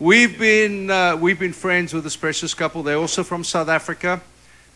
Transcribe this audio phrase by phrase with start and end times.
[0.00, 2.82] We've been, uh, we've been friends with this precious couple.
[2.82, 4.20] They're also from South Africa.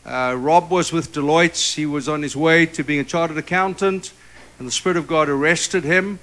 [0.06, 1.74] Uh, Rob was with Deloitte.
[1.74, 4.12] He was on his way to being a chartered accountant,
[4.60, 6.20] and the Spirit of God arrested him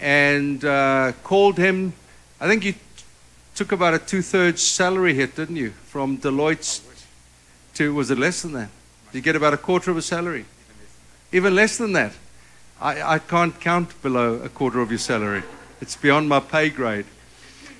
[0.00, 1.94] and uh, called him.
[2.40, 2.74] I think you
[3.56, 5.70] took about a two thirds salary hit, didn't you?
[5.70, 6.82] From Deloitte
[7.74, 8.68] to, was it less than that?
[9.12, 10.44] You get about a quarter of a salary.
[11.32, 12.12] Even less than that.
[12.80, 15.42] I, I can't count below a quarter of your salary.
[15.80, 17.06] It's beyond my pay grade.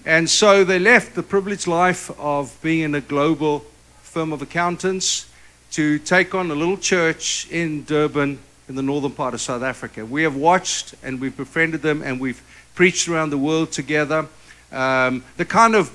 [0.06, 3.64] And so they left the privileged life of being in a global
[4.02, 5.28] firm of accountants
[5.72, 8.38] to take on a little church in Durban
[8.68, 10.06] in the northern part of South Africa.
[10.06, 12.40] We have watched and we've befriended them and we've
[12.76, 14.28] preached around the world together.
[14.70, 15.90] Um, the kind of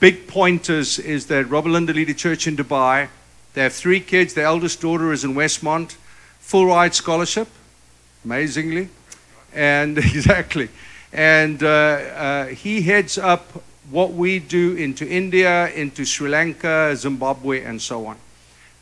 [0.00, 3.08] big pointers is that Robert Linda a church in Dubai.
[3.52, 4.34] They have three kids.
[4.34, 5.92] Their eldest daughter is in Westmont,
[6.40, 7.46] full ride scholarship,
[8.24, 8.88] amazingly.
[9.52, 10.70] And exactly.
[11.14, 17.62] And uh, uh, he heads up what we do into India, into Sri Lanka, Zimbabwe,
[17.62, 18.16] and so on.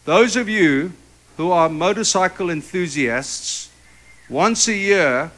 [0.06, 0.94] Those of you
[1.36, 3.70] who are motorcycle enthusiasts,
[4.30, 5.30] once a year,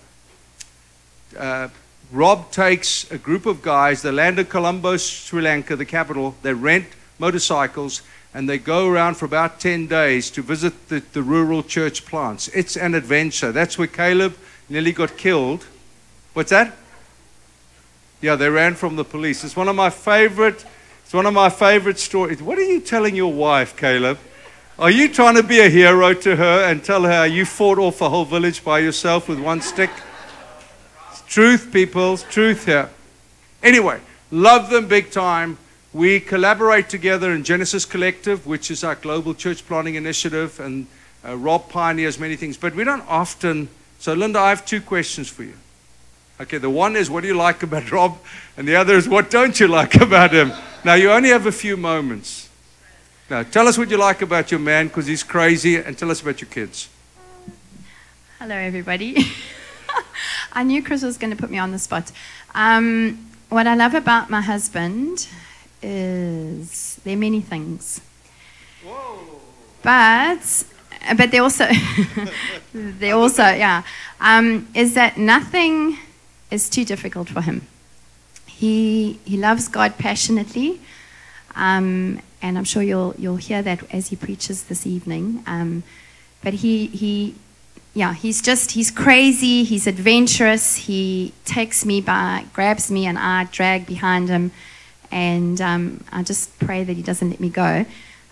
[1.36, 1.68] uh,
[2.12, 6.54] Rob takes a group of guys, they land in Colombo, Sri Lanka, the capital, they
[6.54, 6.86] rent
[7.18, 12.06] motorcycles, and they go around for about 10 days to visit the, the rural church
[12.06, 12.46] plants.
[12.48, 13.50] It's an adventure.
[13.50, 14.36] That's where Caleb
[14.68, 15.64] nearly got killed.
[16.34, 16.76] What's that?
[18.24, 19.44] Yeah, they ran from the police.
[19.44, 20.64] It's one of my favorite,
[21.04, 22.40] it's one of my favorite stories.
[22.40, 24.18] What are you telling your wife, Caleb?
[24.78, 28.00] Are you trying to be a hero to her and tell her you fought off
[28.00, 29.90] a whole village by yourself with one stick?
[31.10, 32.16] It's truth, people.
[32.16, 32.88] Truth here.
[33.62, 34.00] Anyway,
[34.30, 35.58] love them big time.
[35.92, 40.86] We collaborate together in Genesis Collective, which is our global church planting initiative, and
[41.22, 42.56] uh, Rob pioneers many things.
[42.56, 43.68] But we don't often.
[43.98, 45.58] So, Linda, I have two questions for you.
[46.40, 48.18] Okay, the one is what do you like about Rob,
[48.56, 50.52] and the other is what don't you like about him.
[50.84, 52.48] Now, you only have a few moments.
[53.30, 56.20] Now, tell us what you like about your man because he's crazy, and tell us
[56.20, 56.88] about your kids.
[58.40, 59.16] Hello, everybody.
[60.52, 62.10] I knew Chris was going to put me on the spot.
[62.52, 65.28] Um, what I love about my husband
[65.82, 68.00] is there are many things.
[68.84, 69.40] Whoa.
[69.82, 70.64] But
[71.16, 71.68] but they also
[72.74, 73.82] they also yeah
[74.20, 75.98] um, is that nothing
[76.54, 77.66] is too difficult for him.
[78.46, 80.80] He he loves God passionately,
[81.54, 85.42] um, and I'm sure you'll you'll hear that as he preaches this evening.
[85.46, 85.82] Um,
[86.42, 87.34] but he he
[87.94, 89.64] yeah he's just he's crazy.
[89.64, 90.76] He's adventurous.
[90.88, 94.52] He takes me by, grabs me, and I drag behind him.
[95.10, 97.84] And um, I just pray that he doesn't let me go.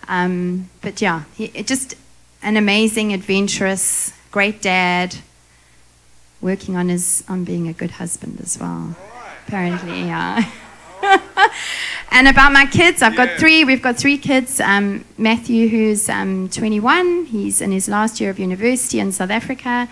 [0.07, 1.95] Um, but yeah, he, just
[2.41, 5.15] an amazing, adventurous, great dad.
[6.43, 6.91] Working on
[7.29, 8.97] on being a good husband as well.
[9.47, 10.43] Apparently, yeah.
[12.11, 13.63] and about my kids, I've got three.
[13.63, 14.59] We've got three kids.
[14.59, 19.87] Um, Matthew, who's um, 21, he's in his last year of university in South Africa.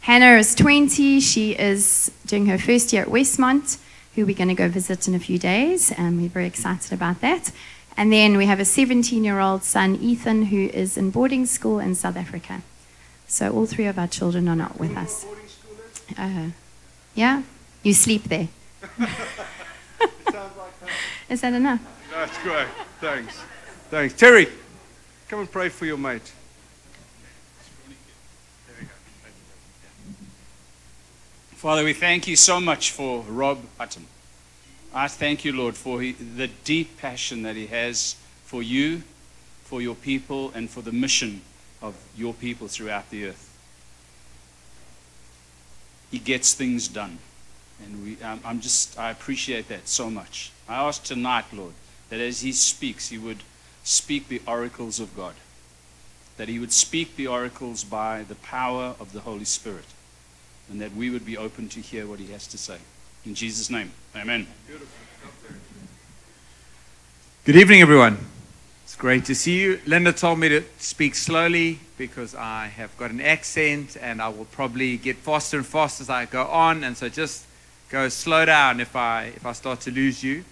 [0.00, 1.20] Hannah is 20.
[1.20, 3.76] She is doing her first year at Westmont,
[4.14, 5.92] who we're going to go visit in a few days.
[5.92, 7.52] And we're very excited about that.
[7.98, 11.78] And then we have a 17 year old son, Ethan, who is in boarding school
[11.78, 12.62] in South Africa.
[13.26, 15.26] So all three of our children are not with us.
[16.18, 16.50] Uh,
[17.14, 17.42] yeah?
[17.82, 18.48] You sleep there.
[21.28, 21.80] Is that enough?
[22.10, 22.68] That's great.
[23.00, 23.40] Thanks.
[23.90, 24.14] Thanks.
[24.14, 24.48] Terry,
[25.28, 26.32] come and pray for your mate.
[31.62, 34.06] Father, we thank you so much for Rob Hutton.
[34.92, 39.02] I thank you, Lord, for he, the deep passion that he has for you,
[39.62, 41.40] for your people, and for the mission
[41.80, 43.51] of your people throughout the earth.
[46.12, 47.18] He gets things done.
[47.82, 50.52] And we, I'm just, I appreciate that so much.
[50.68, 51.72] I ask tonight, Lord,
[52.10, 53.42] that as He speaks, He would
[53.82, 55.34] speak the oracles of God.
[56.36, 59.86] That He would speak the oracles by the power of the Holy Spirit.
[60.70, 62.78] And that we would be open to hear what He has to say.
[63.24, 64.46] In Jesus' name, amen.
[67.44, 68.18] Good evening, everyone.
[69.02, 69.80] Great to see you.
[69.84, 74.44] Linda told me to speak slowly because I have got an accent and I will
[74.44, 76.84] probably get faster and faster as I go on.
[76.84, 77.44] And so just
[77.90, 80.44] go slow down if I if I start to lose you.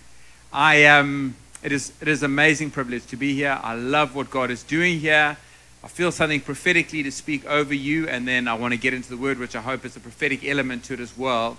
[0.53, 3.57] I um, it is it is amazing privilege to be here.
[3.63, 5.37] I love what God is doing here.
[5.85, 9.11] I feel something prophetically to speak over you, and then I want to get into
[9.11, 11.57] the word, which I hope is a prophetic element to it as well.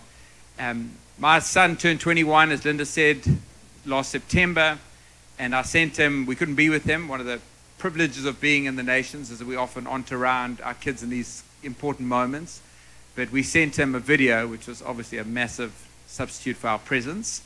[0.59, 3.21] Um, my son turned 21, as Linda said,
[3.85, 4.77] last September,
[5.41, 6.27] and I sent him.
[6.27, 7.07] We couldn't be with him.
[7.07, 7.39] One of the
[7.79, 11.43] privileges of being in the nations is that we often around our kids in these
[11.63, 12.61] important moments.
[13.15, 15.73] But we sent him a video, which was obviously a massive
[16.05, 17.41] substitute for our presence.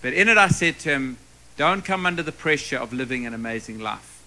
[0.00, 1.18] But in it, I said to him,
[1.58, 4.22] Don't come under the pressure of living an amazing life.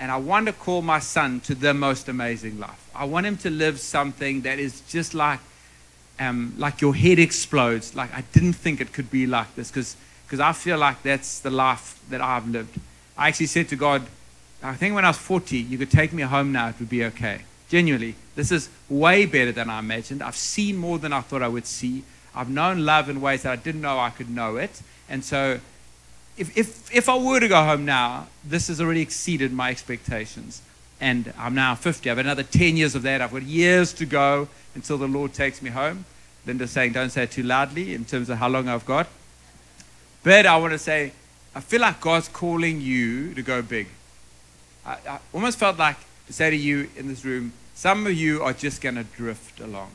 [0.00, 2.90] And I want to call my son to the most amazing life.
[2.96, 5.38] I want him to live something that is just like,
[6.18, 7.94] um, like your head explodes.
[7.94, 9.94] Like I didn't think it could be like this because
[10.38, 12.78] I feel like that's the life that I've lived.
[13.18, 14.06] I actually said to God,
[14.62, 17.04] I think when I was 40, you could take me home now, it would be
[17.06, 17.40] okay.
[17.68, 20.22] Genuinely, this is way better than I imagined.
[20.22, 22.04] I've seen more than I thought I would see.
[22.34, 24.82] I've known love in ways that I didn't know I could know it.
[25.08, 25.58] And so,
[26.36, 30.62] if, if, if I were to go home now, this has already exceeded my expectations.
[31.00, 32.08] And I'm now 50.
[32.08, 33.20] I have another 10 years of that.
[33.20, 36.04] I've got years to go until the Lord takes me home.
[36.46, 39.06] Linda's saying, don't say it too loudly in terms of how long I've got.
[40.22, 41.12] But I want to say,
[41.54, 43.88] I feel like God's calling you to go big.
[44.84, 45.96] I, I almost felt like
[46.26, 49.60] to say to you in this room, some of you are just going to drift
[49.60, 49.90] along.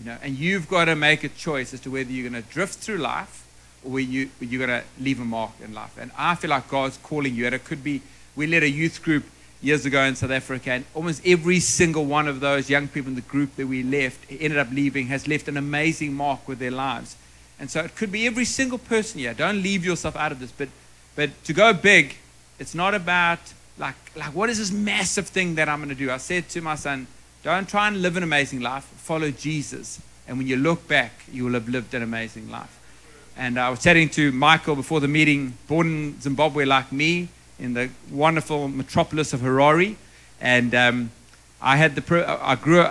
[0.00, 2.48] You know, and you've got to make a choice as to whether you're going to
[2.48, 3.46] drift through life
[3.84, 5.96] or you, you're going to leave a mark in life.
[5.98, 7.46] And I feel like God's calling you.
[7.46, 8.02] And it could be,
[8.34, 9.24] we led a youth group
[9.62, 13.14] years ago in South Africa, and almost every single one of those young people in
[13.14, 16.70] the group that we left ended up leaving has left an amazing mark with their
[16.70, 17.16] lives.
[17.58, 19.34] And so it could be every single person here.
[19.34, 20.52] Don't leave yourself out of this.
[20.52, 20.68] But,
[21.14, 22.16] but to go big,
[22.58, 23.38] it's not about
[23.78, 26.10] like, like, what is this massive thing that I'm going to do?
[26.10, 27.06] I said to my son,
[27.42, 28.84] don't try and live an amazing life.
[28.84, 30.00] Follow Jesus.
[30.26, 32.72] And when you look back, you will have lived an amazing life.
[33.36, 37.74] And I was chatting to Michael before the meeting, born in Zimbabwe like me, in
[37.74, 39.96] the wonderful metropolis of Harare.
[40.40, 41.10] And um,
[41.60, 42.86] I had the, I grew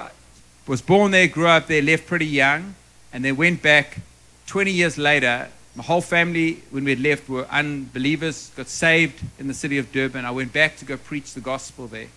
[0.67, 2.75] was born there, grew up there, left pretty young,
[3.13, 3.99] and then went back
[4.47, 9.47] 20 years later my whole family, when we had left, were unbelievers, got saved in
[9.47, 10.23] the city of Durban.
[10.23, 12.07] I went back to go preach the gospel there.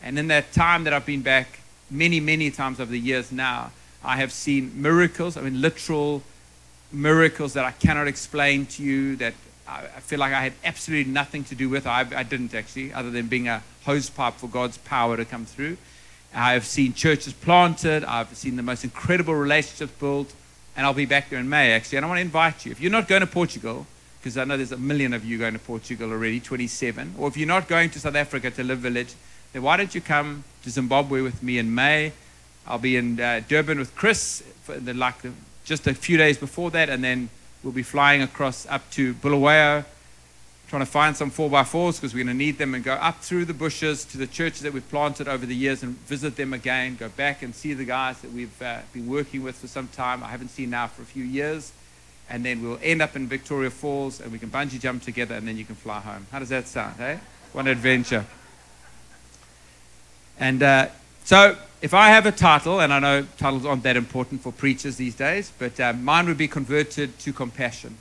[0.00, 1.58] And in that time that I've been back,
[1.90, 3.72] many, many times over the years now,
[4.04, 6.22] I have seen miracles, I mean, literal
[6.92, 9.34] miracles that I cannot explain to you, that
[9.66, 11.88] I, feel like I had absolutely nothing to do with.
[11.88, 15.76] I, I didn't actually, other than being a hosepipe for God's power to come through.
[16.32, 20.32] I have seen churches planted, I've seen the most incredible relationships built
[20.76, 21.98] and I'll be back there in May actually.
[21.98, 22.72] And I want to invite you.
[22.72, 23.86] If you're not going to Portugal,
[24.20, 27.36] because I know there's a million of you going to Portugal already, 27, or if
[27.36, 29.14] you're not going to South Africa to live village,
[29.52, 32.12] then why don't you come to Zimbabwe with me in May?
[32.66, 35.32] I'll be in uh, Durban with Chris for the, like the,
[35.64, 37.30] just a few days before that, and then
[37.62, 39.84] we'll be flying across up to Bulawayo
[40.70, 43.44] trying to find some 4x4s because we're going to need them and go up through
[43.44, 46.94] the bushes to the churches that we've planted over the years and visit them again,
[46.94, 50.22] go back and see the guys that we've uh, been working with for some time.
[50.22, 51.72] I haven't seen now for a few years.
[52.28, 55.48] And then we'll end up in Victoria Falls and we can bungee jump together and
[55.48, 56.28] then you can fly home.
[56.30, 57.18] How does that sound, eh?
[57.52, 58.24] One adventure.
[60.38, 60.86] And uh,
[61.24, 64.96] so if I have a title, and I know titles aren't that important for preachers
[64.96, 67.96] these days, but uh, mine would be converted to compassion.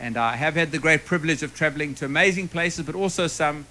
[0.00, 3.66] And I have had the great privilege of traveling to amazing places, but also some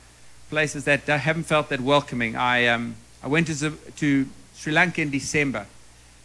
[0.49, 2.35] places that haven't felt that welcoming.
[2.35, 5.65] I, um, I went to, to Sri Lanka in December.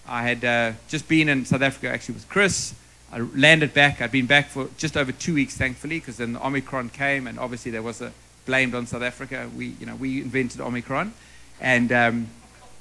[0.06, 2.74] I had uh, just been in South Africa actually with Chris.
[3.12, 4.00] I landed back.
[4.00, 7.38] I'd been back for just over two weeks, thankfully, because then the Omicron came, and
[7.38, 8.12] obviously there was a
[8.46, 9.50] blamed on South Africa.
[9.54, 11.12] We, you know, we invented Omicron,
[11.60, 12.28] and um,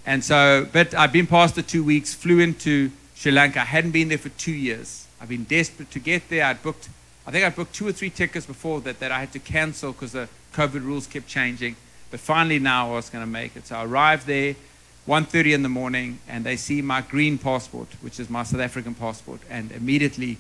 [0.06, 0.68] and so.
[0.72, 2.14] But I'd been past the two weeks.
[2.14, 3.60] Flew into Sri Lanka.
[3.62, 5.06] I hadn't been there for two years.
[5.20, 6.46] I've been desperate to get there.
[6.46, 6.88] I'd booked
[7.26, 9.92] I think I booked two or three tickets before that that I had to cancel
[9.92, 11.76] because the COVID rules kept changing.
[12.10, 13.68] But finally now I was going to make it.
[13.68, 14.56] So I arrived there
[15.08, 18.96] 1.30 in the morning and they see my green passport, which is my South African
[18.96, 19.42] passport.
[19.50, 20.38] And immediately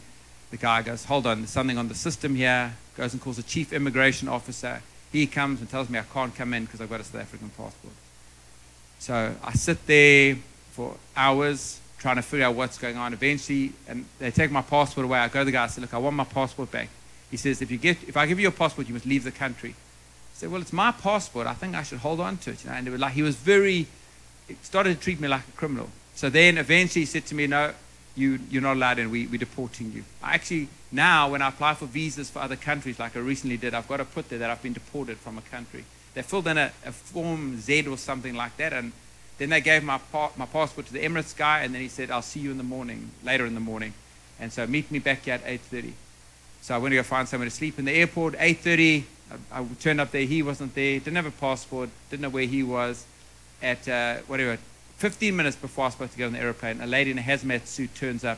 [0.49, 2.73] the guy goes, hold on, there's something on the system here.
[2.97, 4.81] Goes and calls the chief immigration officer.
[5.11, 7.49] He comes and tells me I can't come in because I've got a South African
[7.49, 7.93] passport.
[8.99, 10.37] So I sit there
[10.71, 13.13] for hours trying to figure out what's going on.
[13.13, 15.19] Eventually, and they take my passport away.
[15.19, 15.63] I go to the guy.
[15.63, 16.89] I say, "Look, I want my passport back."
[17.29, 19.31] He says, "If you get, if I give you your passport, you must leave the
[19.31, 21.47] country." I said, "Well, it's my passport.
[21.47, 23.21] I think I should hold on to it." You know, and it was like he
[23.21, 23.87] was very,
[24.63, 25.89] started to treat me like a criminal.
[26.15, 27.73] So then, eventually, he said to me, "No,
[28.15, 29.11] you, you're not allowed in.
[29.11, 32.99] We, we're deporting you." I actually now, when I apply for visas for other countries,
[32.99, 35.41] like I recently did, I've got to put there that I've been deported from a
[35.41, 35.85] country.
[36.13, 38.91] They filled in a, a form Z or something like that, and
[39.41, 42.11] then they gave my, pa- my passport to the Emirates guy, and then he said,
[42.11, 43.95] I'll see you in the morning, later in the morning.
[44.39, 45.93] And so meet me back here at 8.30.
[46.61, 48.35] So I went to go find somewhere to sleep in the airport.
[48.35, 49.03] 8.30,
[49.51, 50.21] I, I turned up there.
[50.25, 50.99] He wasn't there.
[50.99, 51.89] Didn't have a passport.
[52.11, 53.03] Didn't know where he was.
[53.63, 54.59] At, uh, whatever,
[54.97, 57.21] 15 minutes before I was supposed to get on the airplane, a lady in a
[57.23, 58.37] hazmat suit turns up,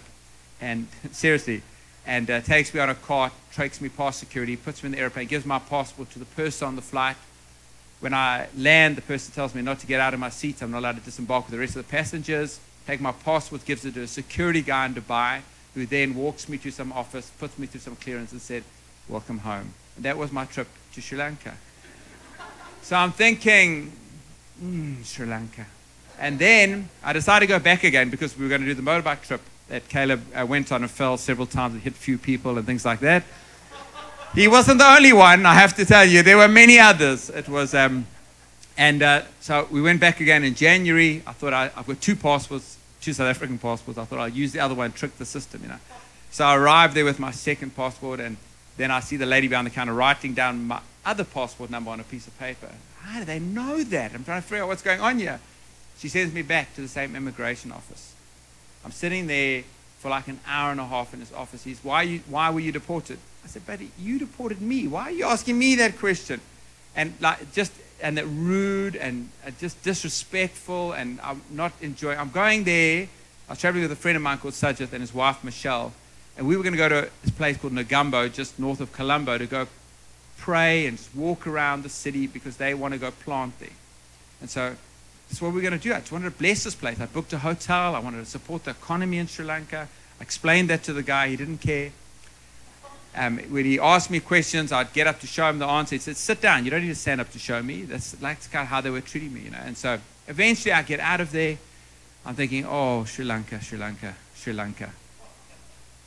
[0.62, 1.64] and seriously,
[2.08, 5.00] and uh, takes me on a cart, takes me past security, puts me in the
[5.00, 7.18] airplane, gives my passport to the person on the flight,
[8.04, 10.62] when I land, the person tells me not to get out of my seat.
[10.62, 12.60] I'm not allowed to disembark with the rest of the passengers.
[12.86, 15.40] Take my passport, gives it to a security guy in Dubai.
[15.74, 18.64] who then walks me to some office, puts me through some clearance, and said,
[19.08, 19.74] Welcome home.
[19.96, 21.54] And that was my trip to Sri Lanka.
[22.82, 23.94] So I'm thinking,
[24.62, 25.66] mm, Sri Lanka.
[26.20, 28.82] And then I decided to go back again because we were going to do the
[28.82, 32.18] motorbike trip that Caleb uh, went on and fell several times and hit a few
[32.18, 33.24] people and things like that.
[34.34, 36.24] He wasn't the only one, I have to tell you.
[36.24, 37.30] There were many others.
[37.30, 38.08] It was, um,
[38.76, 41.22] and uh, so we went back again in January.
[41.28, 44.00] I thought I, I've got two passports, two South African passports.
[44.00, 45.78] I thought I'll use the other one, and trick the system, you know.
[46.32, 48.38] So I arrived there with my second passport, and
[48.76, 52.00] then I see the lady behind the counter writing down my other passport number on
[52.00, 52.70] a piece of paper.
[53.02, 54.16] How do they know that?
[54.16, 55.40] I'm trying to figure out what's going on here.
[56.00, 58.16] She sends me back to the same immigration office.
[58.84, 59.64] I'm sitting there
[60.00, 61.64] for like an hour and a half in his office.
[61.64, 63.20] He's, why, you, why were you deported?
[63.44, 64.88] I said, buddy, you deported me.
[64.88, 66.40] Why are you asking me that question?
[66.96, 67.72] And like just
[68.02, 72.20] and that rude and uh, just disrespectful and I'm not enjoying.
[72.20, 73.08] I'm going there.
[73.48, 75.94] I was traveling with a friend of mine called Sajith and his wife Michelle,
[76.38, 79.38] and we were going to go to this place called Negombo, just north of Colombo,
[79.38, 79.68] to go
[80.38, 83.70] pray and just walk around the city because they want to go plant there.
[84.42, 84.76] And so
[85.30, 85.94] that's what we're going to do.
[85.94, 87.00] I just wanted to bless this place.
[87.00, 87.96] I booked a hotel.
[87.96, 89.88] I wanted to support the economy in Sri Lanka.
[90.20, 91.30] I explained that to the guy.
[91.30, 91.92] He didn't care.
[93.16, 95.96] Um, when he asked me questions, I'd get up to show him the answer.
[95.96, 96.66] He said, "Sit down.
[96.66, 98.90] You don't need to stand up to show me." That's like kind of how they
[98.90, 99.62] were treating me, you know.
[99.64, 101.58] And so eventually, I get out of there.
[102.26, 104.90] I'm thinking, "Oh, Sri Lanka, Sri Lanka, Sri Lanka."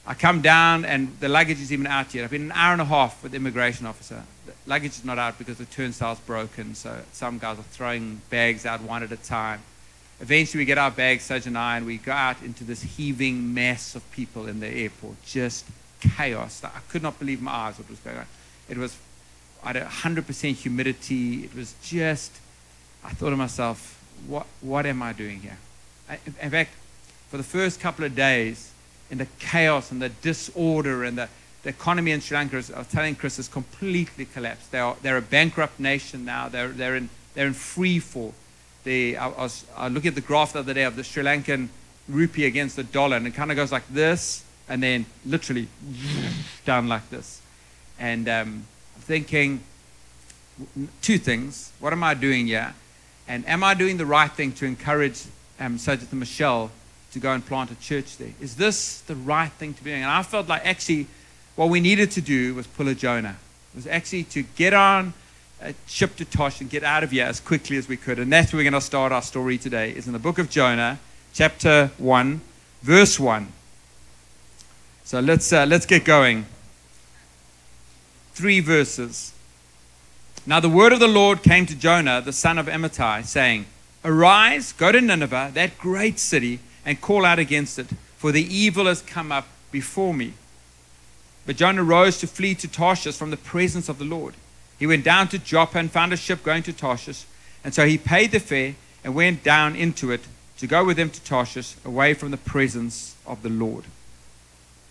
[0.08, 2.24] I come down, and the luggage is even out yet.
[2.24, 4.22] I've been an hour and a half with the immigration officer.
[4.46, 6.76] The luggage is not out because the turnstile's broken.
[6.76, 9.62] So some guys are throwing bags out one at a time.
[10.20, 13.52] Eventually, we get our bags, Saj and I, and we go out into this heaving
[13.52, 15.64] mass of people in the airport, just
[16.00, 16.62] chaos.
[16.64, 18.26] I could not believe my eyes what was going on.
[18.68, 18.96] It was
[19.66, 21.44] I had 100% humidity.
[21.44, 22.30] It was just,
[23.04, 25.58] I thought to myself, what, what am I doing here?
[26.08, 26.70] I, in fact,
[27.28, 28.70] for the first couple of days,
[29.10, 31.28] in the chaos and the disorder and the,
[31.64, 34.70] the economy in Sri Lanka, I was telling Chris, has completely collapsed.
[34.70, 36.48] They are, they're a bankrupt nation now.
[36.48, 38.34] They're, they're, in, they're in free fall.
[38.86, 41.68] I, I was I looking at the graph the other day of the Sri Lankan
[42.08, 45.68] rupee against the dollar, and it kind of goes like this, and then literally
[46.64, 47.40] down like this.
[47.98, 48.64] And um,
[49.00, 49.60] thinking
[51.02, 51.72] two things.
[51.80, 52.74] What am I doing here?
[53.28, 55.24] And am I doing the right thing to encourage
[55.58, 56.70] um, Sajith Michelle
[57.12, 58.32] to go and plant a church there?
[58.40, 60.02] Is this the right thing to be doing?
[60.02, 61.06] And I felt like actually
[61.56, 63.36] what we needed to do was pull a Jonah.
[63.72, 65.14] It was actually to get on
[65.60, 68.18] a ship to Tarshish and get out of here as quickly as we could.
[68.18, 70.50] And that's where we're going to start our story today, is in the book of
[70.50, 70.98] Jonah,
[71.32, 72.40] chapter 1,
[72.82, 73.52] verse 1.
[75.06, 76.46] So let's, uh, let's get going.
[78.34, 79.32] Three verses.
[80.44, 83.66] Now the word of the Lord came to Jonah, the son of Amittai, saying,
[84.04, 87.86] Arise, go to Nineveh, that great city, and call out against it,
[88.16, 90.32] for the evil has come up before me.
[91.46, 94.34] But Jonah rose to flee to Tarshish from the presence of the Lord.
[94.76, 97.26] He went down to Joppa and found a ship going to Tarshish,
[97.62, 100.22] and so he paid the fare and went down into it
[100.58, 103.84] to go with them to Tarshish, away from the presence of the Lord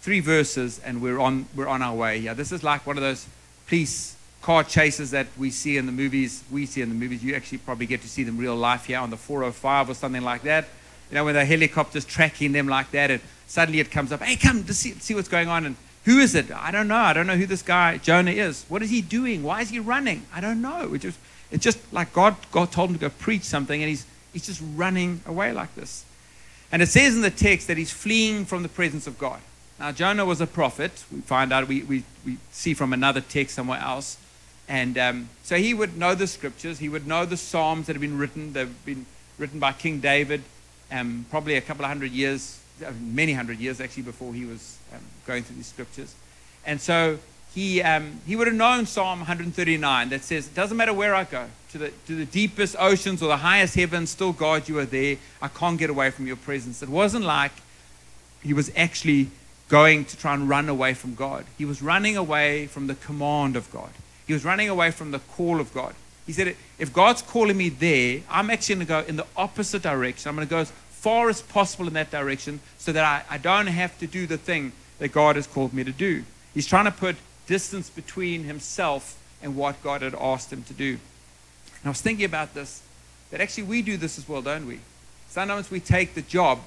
[0.06, 2.36] three verses and we're on we're on our way here.
[2.36, 3.26] This is like one of those
[3.66, 6.44] police car chases that we see in the movies.
[6.52, 7.24] We see in the movies.
[7.24, 10.22] You actually probably get to see them real life here on the 405 or something
[10.22, 10.66] like that.
[11.10, 14.36] You know, when the helicopter's tracking them like that, and suddenly it comes up, hey,
[14.36, 15.66] come to see, see what's going on.
[15.66, 16.52] And who is it?
[16.52, 16.96] I don't know.
[16.96, 18.64] I don't know who this guy Jonah is.
[18.70, 19.42] What is he doing?
[19.42, 20.28] Why is he running?
[20.32, 20.94] I don't know.
[20.94, 21.18] It just,
[21.50, 24.62] it's just like God, God told him to go preach something, and he's he's just
[24.76, 26.06] running away like this.
[26.72, 29.40] And it says in the text that he's fleeing from the presence of God.
[29.80, 31.04] Now, Jonah was a prophet.
[31.12, 34.18] We find out, we, we, we see from another text somewhere else.
[34.68, 36.80] And um, so he would know the scriptures.
[36.80, 38.54] He would know the Psalms that have been written.
[38.54, 39.06] They've been
[39.38, 40.44] written by King David,
[40.92, 44.78] um, probably a couple of hundred years, uh, many hundred years actually, before he was
[44.94, 46.16] um, going through these scriptures.
[46.66, 47.20] And so
[47.54, 51.26] he, um, he would have known Psalm 139 that says, It doesn't matter where I
[51.26, 54.86] go, to the, to the deepest oceans or the highest heavens, still, God, you are
[54.86, 55.18] there.
[55.42, 56.82] I can't get away from your presence.
[56.82, 57.52] It wasn't like
[58.42, 59.30] he was actually
[59.68, 61.46] going to try and run away from God.
[61.58, 63.90] He was running away from the command of God.
[64.28, 65.96] He was running away from the call of God.
[66.26, 69.84] He said, if God's calling me there, I'm actually going to go in the opposite
[69.84, 70.30] direction.
[70.30, 73.38] I'm going to go as far as possible in that direction so that I, I
[73.38, 76.24] don't have to do the thing that God has called me to do.
[76.54, 80.92] He's trying to put distance between himself and what God had asked him to do.
[80.92, 82.82] And I was thinking about this,
[83.30, 84.80] that actually we do this as well, don't we?
[85.28, 86.60] Sometimes we take the job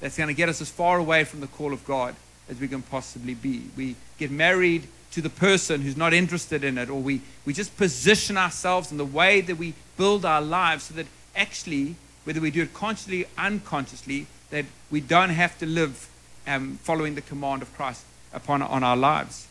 [0.00, 2.14] that's going to get us as far away from the call of God
[2.52, 3.64] as we can possibly be.
[3.76, 7.76] We get married to the person who's not interested in it, or we, we just
[7.76, 12.50] position ourselves in the way that we build our lives so that actually, whether we
[12.50, 16.08] do it consciously, unconsciously, that we don't have to live
[16.46, 19.48] um, following the command of Christ upon on our lives.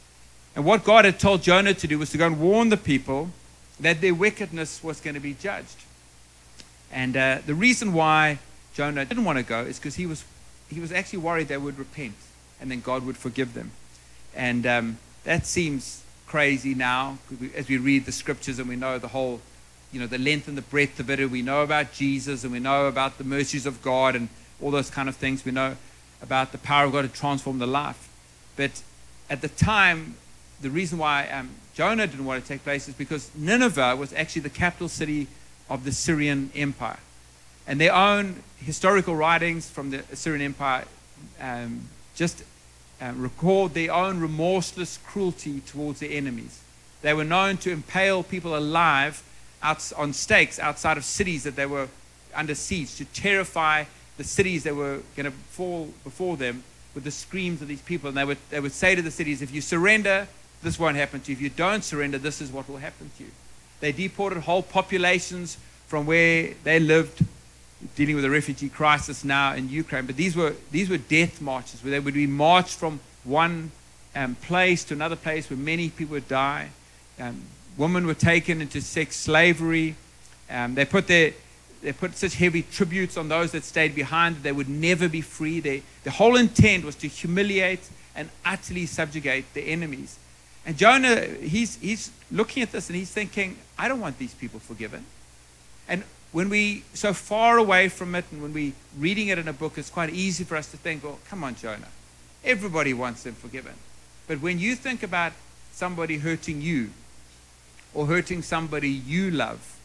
[0.55, 3.29] And what God had told Jonah to do was to go and warn the people
[3.79, 5.77] that their wickedness was going to be judged.
[6.91, 8.39] And uh, the reason why
[8.73, 10.23] Jonah didn't want to go is because he was,
[10.69, 12.15] he was actually worried they would repent
[12.61, 13.71] and then God would forgive them.
[14.35, 17.17] And um, that seems crazy now
[17.55, 19.41] as we read the scriptures and we know the whole,
[19.91, 21.19] you know, the length and the breadth of it.
[21.19, 24.29] and We know about Jesus and we know about the mercies of God and
[24.61, 25.43] all those kind of things.
[25.43, 25.75] We know
[26.21, 28.07] about the power of God to transform the life.
[28.55, 28.81] But
[29.29, 30.15] at the time,
[30.61, 34.43] the reason why um, Jonah didn't want to take place is because Nineveh was actually
[34.43, 35.27] the capital city
[35.69, 36.99] of the Assyrian Empire.
[37.65, 40.85] And their own historical writings from the Assyrian Empire
[41.39, 42.43] um, just
[43.01, 46.61] record their own remorseless cruelty towards their enemies.
[47.01, 49.23] They were known to impale people alive
[49.61, 51.87] out, on stakes outside of cities that they were
[52.35, 53.85] under siege, to terrify
[54.17, 58.09] the cities that were going to fall before them with the screams of these people.
[58.09, 60.27] And they would, they would say to the cities, if you surrender,
[60.61, 61.35] this won't happen to you.
[61.35, 63.31] If you don't surrender, this is what will happen to you.
[63.79, 67.25] They deported whole populations from where they lived,
[67.95, 70.05] dealing with the refugee crisis now in Ukraine.
[70.05, 73.71] But these were, these were death marches where they would be marched from one
[74.15, 76.69] um, place to another place where many people would die.
[77.19, 77.41] Um,
[77.77, 79.95] women were taken into sex slavery.
[80.49, 81.33] Um, they put their
[81.81, 85.21] they put such heavy tributes on those that stayed behind that they would never be
[85.21, 85.59] free.
[85.59, 90.17] They, the whole intent was to humiliate and utterly subjugate the enemies.
[90.65, 94.59] And Jonah, he's, he's looking at this and he's thinking, I don't want these people
[94.59, 95.05] forgiven.
[95.87, 99.53] And when we so far away from it and when we reading it in a
[99.53, 101.89] book, it's quite easy for us to think, well, come on, Jonah.
[102.43, 103.73] Everybody wants them forgiven.
[104.27, 105.33] But when you think about
[105.73, 106.91] somebody hurting you
[107.93, 109.77] or hurting somebody you love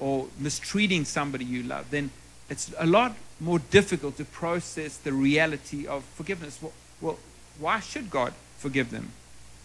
[0.00, 2.10] or mistreating somebody you love, then
[2.50, 6.58] it's a lot more difficult to process the reality of forgiveness.
[6.60, 7.18] Well, well
[7.58, 9.10] why should God forgive them?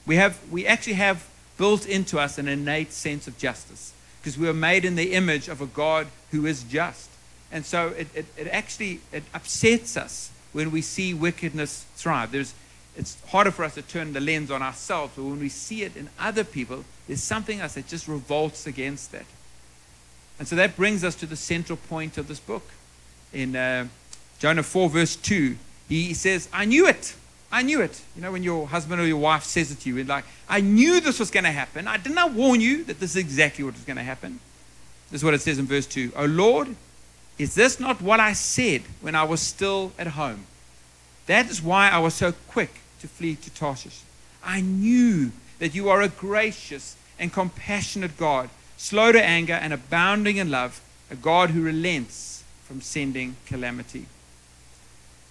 [0.06, 1.28] We, have, we actually have
[1.58, 5.48] built into us an innate sense of justice because we are made in the image
[5.48, 7.10] of a God who is just.
[7.52, 12.32] And so it, it, it actually it upsets us when we see wickedness thrive.
[12.32, 12.54] There's,
[12.96, 15.96] it's harder for us to turn the lens on ourselves, but when we see it
[15.96, 19.26] in other people, there's something else that just revolts against that.
[20.40, 22.64] And so that brings us to the central point of this book.
[23.34, 23.88] In uh,
[24.40, 25.58] Jonah 4, verse 2,
[25.90, 27.16] he says, I knew it.
[27.52, 28.02] I knew it.
[28.16, 31.00] You know, when your husband or your wife says it to you, like, I knew
[31.00, 31.88] this was going to happen.
[31.88, 34.40] I did not warn you that this is exactly what was going to happen.
[35.12, 36.12] This is what it says in verse 2.
[36.16, 36.76] Oh Lord,
[37.38, 40.46] is this not what I said when I was still at home?
[41.28, 44.02] That is why I was so quick to flee to Tarshish.
[44.44, 50.38] I knew that you are a gracious and compassionate God, slow to anger and abounding
[50.38, 54.06] in love, a God who relents from sending calamity.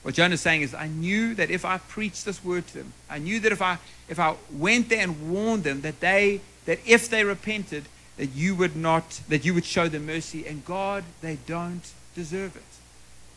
[0.07, 2.93] What Jonah is saying is, I knew that if I preached this word to them,
[3.11, 6.79] I knew that if I, if I went there and warned them that they, that
[6.87, 10.47] if they repented, that you would not, that you would show them mercy.
[10.47, 11.83] And God, they don't
[12.15, 12.63] deserve it.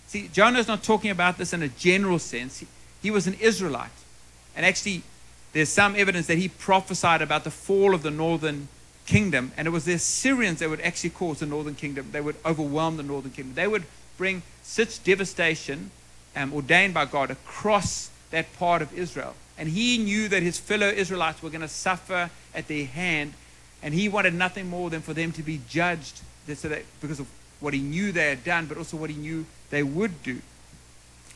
[0.06, 2.60] See, Jonah is not talking about this in a general sense.
[2.60, 2.68] He,
[3.02, 3.90] he was an Israelite.
[4.56, 5.02] And actually,
[5.54, 8.68] there's some evidence that he prophesied about the fall of the northern
[9.08, 9.54] kingdom.
[9.58, 12.10] And it was the Assyrians that would actually cause the northern kingdom.
[12.12, 13.56] They would overwhelm the northern kingdom.
[13.56, 13.86] They would
[14.20, 15.90] bring such devastation
[16.36, 19.36] um, ordained by God across that part of Israel.
[19.58, 23.34] And he knew that his fellow Israelites were going to suffer at their hand,
[23.84, 26.22] and he wanted nothing more than for them to be judged
[26.56, 27.28] so that, because of
[27.60, 30.42] what he knew they had done, but also what he knew they would do.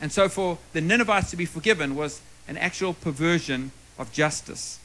[0.00, 4.80] And so, for the Ninevites to be forgiven was an actual perversion of justice.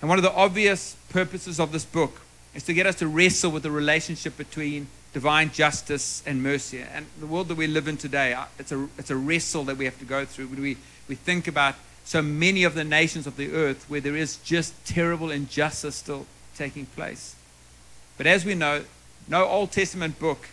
[0.00, 2.20] And one of the obvious purposes of this book
[2.54, 6.80] is to get us to wrestle with the relationship between divine justice and mercy.
[6.80, 9.76] And the world that we live in today, uh, it's a, it's a wrestle that
[9.76, 10.46] we have to go through.
[10.46, 10.76] When We,
[11.08, 14.74] we think about so many of the nations of the earth where there is just
[14.86, 17.36] terrible injustice still taking place.
[18.16, 18.84] But as we know,
[19.28, 20.48] no Old Testament book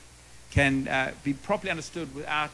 [0.52, 2.52] can uh, be properly understood without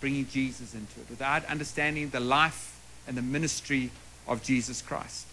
[0.00, 3.90] bringing Jesus into it, without understanding the life and the ministry
[4.26, 5.26] of Jesus Christ.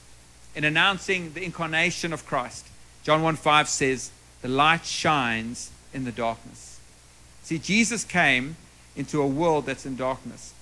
[0.55, 2.65] In announcing the incarnation of Christ,
[3.03, 6.79] John 1 5 says, The light shines in the darkness.
[7.43, 8.57] See, Jesus came
[8.95, 10.53] into a world that's in darkness.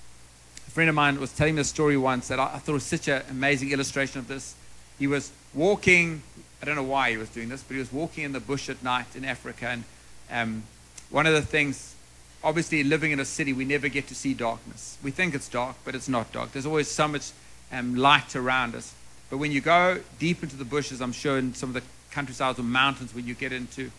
[0.66, 3.08] A friend of mine was telling me a story once that I, thought was such
[3.08, 4.54] an amazing illustration of this.
[4.98, 6.22] He was walking,
[6.62, 8.68] I don't know why he was doing this, but he was walking in the bush
[8.68, 9.66] at night in Africa.
[9.66, 9.84] And
[10.30, 10.62] um,
[11.10, 11.94] one of the things,
[12.42, 14.96] obviously, living in a city, we never get to see darkness.
[15.02, 16.52] We think it's dark, but it's not dark.
[16.52, 17.32] There's always so much
[17.72, 18.94] um, light around us.
[19.30, 22.58] But when you go deep into the bushes, I'm sure in some of the countrysides
[22.58, 23.90] or mountains, when you get into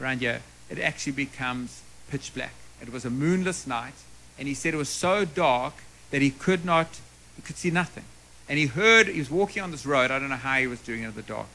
[0.00, 0.40] around here,
[0.78, 2.54] it actually becomes pitch black.
[2.80, 3.94] It was a moonless night,
[4.38, 5.74] and he said it was so dark
[6.10, 6.88] that he could not,
[7.36, 8.04] he could see nothing.
[8.48, 10.10] And he heard, he was walking on this road.
[10.10, 11.46] I don't know how he was doing it in the dark.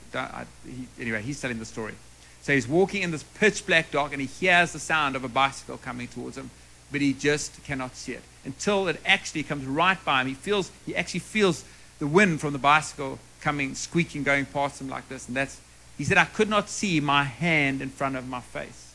[0.65, 1.93] He, anyway, he's telling the story.
[2.41, 5.27] So he's walking in this pitch black dark and he hears the sound of a
[5.27, 6.49] bicycle coming towards him,
[6.91, 10.27] but he just cannot see it until it actually comes right by him.
[10.27, 11.63] He feels, he actually feels
[11.99, 15.27] the wind from the bicycle coming, squeaking, going past him like this.
[15.27, 15.61] And that's,
[15.97, 18.88] he said, I could not see my hand in front of my face.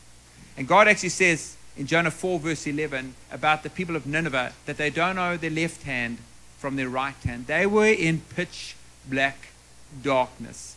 [0.56, 4.76] And God actually says in Jonah 4, verse 11, about the people of Nineveh, that
[4.76, 6.18] they don't know their left hand
[6.58, 7.46] from their right hand.
[7.46, 8.76] They were in pitch
[9.08, 9.48] black
[10.02, 10.76] darkness.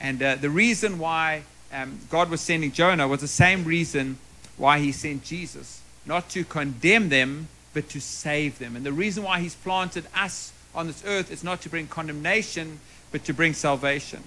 [0.00, 4.18] And uh, the reason why um, God was sending Jonah was the same reason
[4.56, 8.76] why he sent Jesus not to condemn them, but to save them.
[8.76, 12.80] And the reason why he's planted us on this earth is not to bring condemnation,
[13.10, 14.22] but to bring salvation.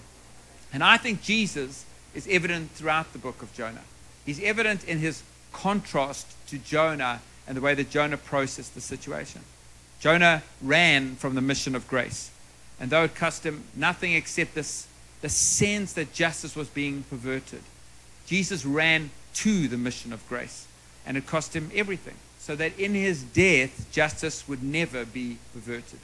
[0.73, 3.81] And I think Jesus is evident throughout the book of Jonah.
[4.29, 9.41] He's evident in his contrast to Jonah and the way that Jonah processed the situation.
[9.99, 12.29] Jonah ran from the mission of grace.
[12.79, 14.85] And though it cost him nothing except this,
[15.21, 17.63] the sense that justice was being perverted,
[18.27, 20.67] Jesus ran to the mission of grace.
[21.07, 22.13] And it cost him everything.
[22.37, 25.97] So that in his death, justice would never be perverted.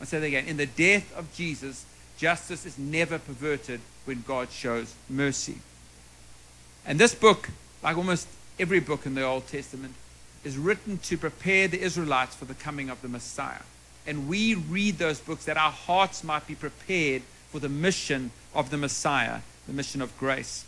[0.00, 0.46] I'll say that again.
[0.46, 1.84] In the death of Jesus,
[2.16, 5.58] justice is never perverted when God shows mercy.
[6.86, 7.48] And this book,
[7.82, 9.94] like almost every book in the Old Testament,
[10.44, 13.62] is written to prepare the Israelites for the coming of the Messiah.
[14.06, 18.70] And we read those books that our hearts might be prepared for the mission of
[18.70, 20.64] the Messiah, the mission of grace.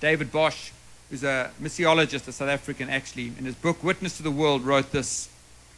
[0.00, 0.70] David Bosch,
[1.10, 4.92] who's a missiologist, a South African actually, in his book Witness to the World, wrote
[4.92, 5.28] this.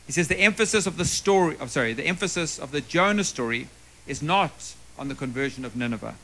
[0.07, 3.69] He says the emphasis of the story, I'm sorry, the emphasis of the Jonah story
[4.07, 6.15] is not on the conversion of Nineveh.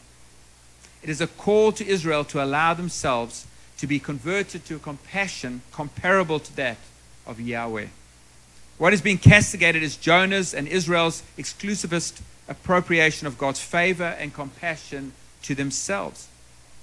[1.02, 3.46] It is a call to Israel to allow themselves
[3.78, 6.78] to be converted to a compassion comparable to that
[7.26, 7.86] of Yahweh.
[8.78, 15.12] What is being castigated is Jonah's and Israel's exclusivist appropriation of God's favor and compassion
[15.42, 16.28] to themselves.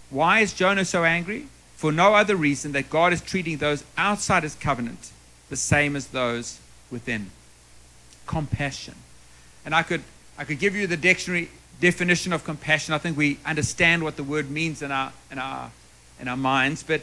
[0.10, 1.48] Why is Jonah so angry?
[1.76, 5.12] For no other reason that God is treating those outside his covenant
[5.50, 7.32] the same as those within.
[8.26, 8.96] Compassion.
[9.66, 10.04] And I could
[10.38, 11.50] I could give you the dictionary
[11.80, 12.94] definition of compassion.
[12.94, 15.72] I think we understand what the word means in our in our
[16.22, 17.02] in our minds, but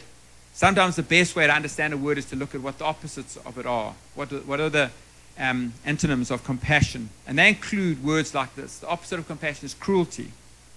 [0.55, 3.37] sometimes the best way to understand a word is to look at what the opposites
[3.37, 3.95] of it are.
[4.15, 4.91] What what are the
[5.39, 7.11] um, antonyms of compassion?
[7.27, 8.79] And they include words like this.
[8.79, 10.31] The opposite of compassion is cruelty,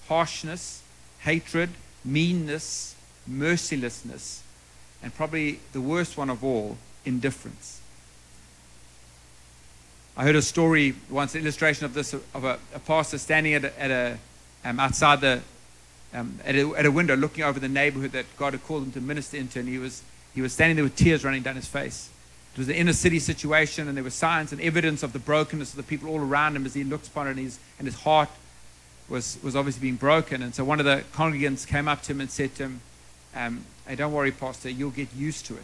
[0.08, 0.82] harshness,
[1.20, 1.70] hatred,
[2.04, 2.96] meanness,
[3.28, 4.44] mercilessness,
[5.04, 7.80] and probably the worst one of all, indifference.
[10.18, 13.64] I heard a story once, an illustration of this, of a, a pastor standing at
[13.64, 14.18] a, at a
[14.66, 15.42] um, outside the,
[16.14, 18.92] um, at, a, at a window looking over the neighborhood that God had called him
[18.94, 21.68] to minister into, and he was, he was standing there with tears running down his
[21.68, 22.10] face.
[22.54, 25.72] It was an inner city situation, and there were signs and evidence of the brokenness
[25.72, 27.96] of the people all around him as he looked upon it, and his, and his
[27.96, 28.30] heart
[29.08, 30.42] was, was obviously being broken.
[30.42, 32.82] And so one of the congregants came up to him and said to him,
[33.36, 35.64] um, Hey, don't worry, Pastor, you'll get used to it.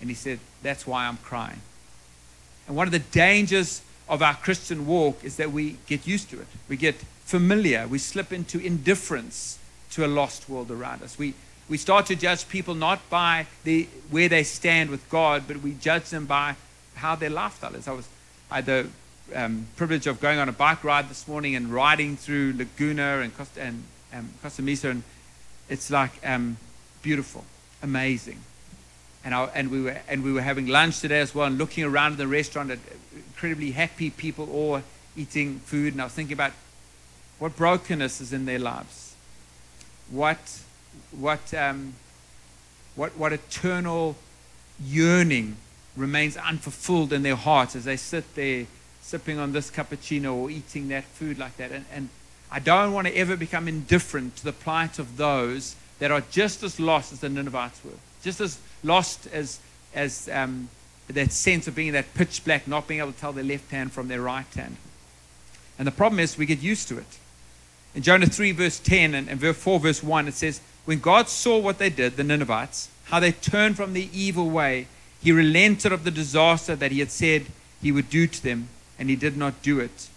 [0.00, 1.60] And he said, That's why I'm crying.
[2.66, 6.40] And one of the dangers of our Christian walk is that we get used to
[6.40, 6.46] it.
[6.68, 7.86] We get familiar.
[7.88, 9.58] We slip into indifference
[9.92, 11.18] to a lost world around us.
[11.18, 11.34] We,
[11.68, 15.74] we start to judge people not by the, where they stand with God, but we
[15.74, 16.56] judge them by
[16.94, 17.88] how their lifestyle is.
[17.88, 18.08] I, was,
[18.50, 18.86] I had the
[19.34, 23.36] um, privilege of going on a bike ride this morning and riding through Laguna and
[23.36, 25.02] Costa, and, um, Costa Mesa, and
[25.68, 26.56] it's like um,
[27.02, 27.44] beautiful,
[27.82, 28.38] amazing
[29.24, 31.84] and, I, and, we were, and we were having lunch today as well and looking
[31.84, 32.78] around the restaurant at
[33.14, 34.82] incredibly happy people all
[35.16, 35.94] eating food.
[35.94, 36.52] And I was thinking about
[37.38, 39.01] what brokenness is in their lives.
[40.12, 40.60] What,
[41.10, 41.94] what, um,
[42.96, 44.16] what, what eternal
[44.84, 45.56] yearning
[45.96, 48.66] remains unfulfilled in their hearts as they sit there
[49.00, 51.72] sipping on this cappuccino or eating that food like that.
[51.72, 52.08] And, and
[52.50, 56.62] I don't want to ever become indifferent to the plight of those that are just
[56.62, 59.60] as lost as the Ninevites were, just as lost as,
[59.94, 60.68] as um,
[61.08, 63.92] that sense of being that pitch black, not being able to tell their left hand
[63.92, 64.76] from their right hand.
[65.78, 67.18] And the problem is we get used to it.
[67.94, 71.28] In Jonah 3, verse 10 and, and verse 4, verse 1, it says, When God
[71.28, 74.86] saw what they did, the Ninevites, how they turned from the evil way,
[75.22, 77.46] he relented of the disaster that he had said
[77.80, 80.08] he would do to them, and he did not do it.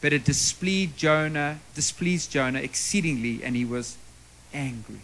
[0.00, 3.96] But it displeased Jonah, displeased Jonah exceedingly, and he was
[4.52, 5.00] angry.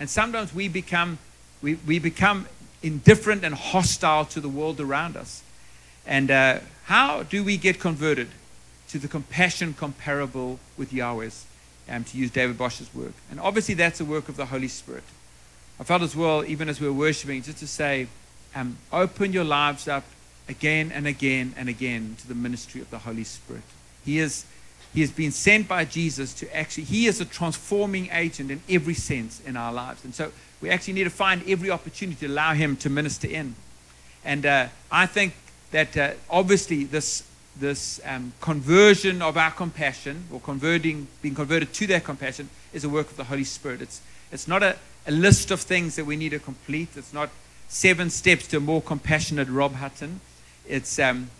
[0.00, 1.18] And sometimes we become
[1.62, 2.46] we, we become
[2.82, 5.42] indifferent and hostile to the world around us.
[6.06, 8.28] And uh, how do we get converted
[8.94, 11.46] to the compassion comparable with Yahweh's,
[11.88, 13.12] um, to use David Bosch's work?
[13.28, 15.02] And obviously, that's a work of the Holy Spirit.
[15.80, 18.06] I felt as well, even as we were worshiping, just to say,
[18.54, 20.04] um, open your lives up
[20.48, 23.64] again and again and again to the ministry of the Holy Spirit.
[24.04, 24.46] He is
[24.92, 28.94] he has been sent by Jesus to actually, he is a transforming agent in every
[28.94, 30.04] sense in our lives.
[30.04, 30.30] And so
[30.60, 33.56] we actually need to find every opportunity to allow him to minister in.
[34.24, 35.34] And uh, I think
[35.72, 37.24] that uh, obviously this,
[37.56, 42.88] this um, conversion of our compassion, or converting, being converted to that compassion, is a
[42.88, 43.80] work of the Holy Spirit.
[43.80, 44.00] It's,
[44.32, 46.88] it's not a, a list of things that we need to complete.
[46.96, 47.30] It's not
[47.68, 50.20] seven steps to a more compassionate Rob Hutton.
[50.66, 51.30] It's, um,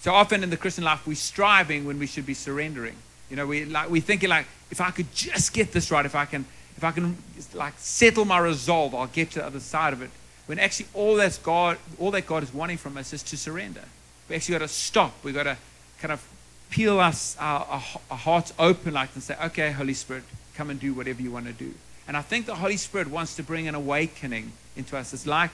[0.00, 2.96] so often in the Christian life, we're striving when we should be surrendering.
[3.30, 6.14] You know, we like we're thinking like, if I could just get this right, if
[6.14, 6.44] I can,
[6.76, 7.16] if I can
[7.54, 10.10] like settle my resolve, I'll get to the other side of it.
[10.46, 13.84] When actually all that's God, all that God is wanting from us is to surrender.
[14.28, 15.12] We actually got to stop.
[15.22, 15.56] We've got to
[16.00, 16.26] kind of
[16.70, 20.80] peel us our, our, our hearts open, like and say, okay, Holy Spirit, come and
[20.80, 21.72] do whatever you want to do.
[22.08, 25.12] And I think the Holy Spirit wants to bring an awakening into us.
[25.12, 25.50] It's like,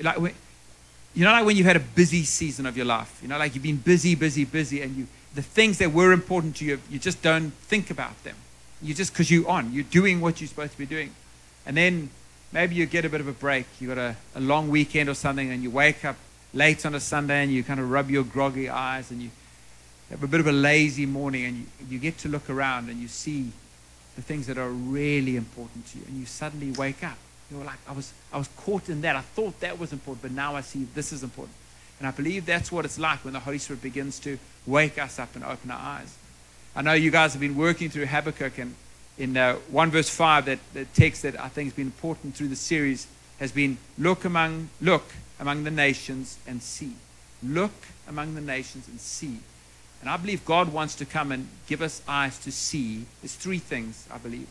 [0.00, 0.34] like when,
[1.14, 3.54] you know, like when you've had a busy season of your life, you know, like
[3.54, 6.98] you've been busy, busy, busy, and you, the things that were important to you, you
[6.98, 8.36] just don't think about them.
[8.82, 11.12] You just, because you're on, you're doing what you're supposed to be doing.
[11.66, 12.10] And then
[12.52, 13.66] maybe you get a bit of a break.
[13.80, 16.16] You got a, a long weekend or something, and you wake up
[16.52, 19.30] late on a Sunday and you kind of rub your groggy eyes and you
[20.10, 23.00] have a bit of a lazy morning, and you, you get to look around and
[23.00, 23.52] you see
[24.16, 27.16] the things that are really important to you, and you suddenly wake up
[27.50, 29.16] you know, like I was, I was caught in that.
[29.16, 31.56] I thought that was important, but now I see this is important.
[31.98, 35.18] And I believe that's what it's like when the Holy Spirit begins to wake us
[35.18, 36.16] up and open our eyes.
[36.74, 38.74] I know you guys have been working through Habakkuk, and
[39.18, 42.48] in uh, 1 verse 5, that the text that I think has been important through
[42.48, 43.06] the series
[43.38, 45.04] has been look among, look
[45.40, 46.92] among the nations and see.
[47.42, 47.72] Look
[48.06, 49.38] among the nations and see.
[50.00, 53.06] And I believe God wants to come and give us eyes to see.
[53.20, 54.46] There's three things, I believe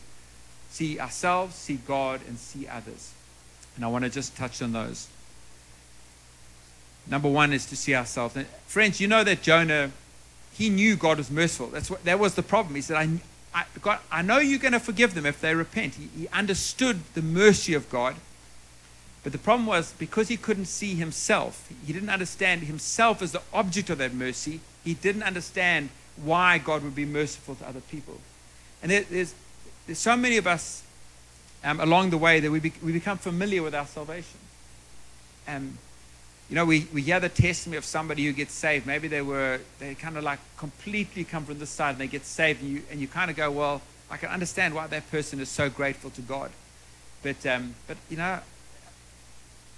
[0.70, 3.12] see ourselves, see God, and see others.
[3.74, 5.08] And I want to just touch on those.
[7.08, 8.36] Number one is to see ourselves.
[8.36, 9.90] And friends, you know that Jonah,
[10.52, 11.66] he knew God was merciful.
[11.66, 12.76] That's what, that was the problem.
[12.76, 13.08] He said, I,
[13.52, 15.94] I, God, I know you're going to forgive them if they repent.
[15.94, 18.14] He, he understood the mercy of God.
[19.22, 23.42] But the problem was because he couldn't see himself, he didn't understand himself as the
[23.52, 28.18] object of that mercy, he didn't understand why God would be merciful to other people.
[28.82, 29.34] And there, there's,
[29.86, 30.82] there's so many of us
[31.64, 34.38] um, along the way that we, be, we become familiar with our salvation.
[35.46, 35.78] Um,
[36.48, 38.86] you know, we, we hear the testimony of somebody who gets saved.
[38.86, 42.24] Maybe they were, they kind of like completely come from this side and they get
[42.24, 42.62] saved.
[42.62, 45.48] And you, and you kind of go, well, I can understand why that person is
[45.48, 46.50] so grateful to God.
[47.22, 48.40] But, um, but you know,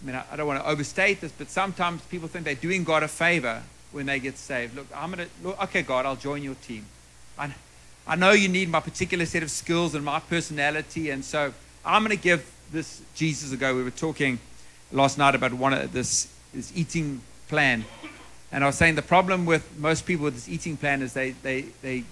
[0.03, 3.03] I mean, I, don't want to overstate this, but sometimes people think they're doing God
[3.03, 3.63] a favor
[3.93, 4.75] when they get saved.
[4.75, 6.87] Look, I'm going to, okay, God, I'll join your team.
[7.39, 7.55] I,
[8.07, 12.03] I know you need my particular set of skills and my personality, and so I'm
[12.03, 13.77] going to give this Jesus a go.
[13.77, 14.41] We were talking
[14.91, 17.85] last night about one of this, this eating plan,
[18.51, 21.31] and I was saying the problem with most people with this eating plan is they,
[21.31, 22.05] they, they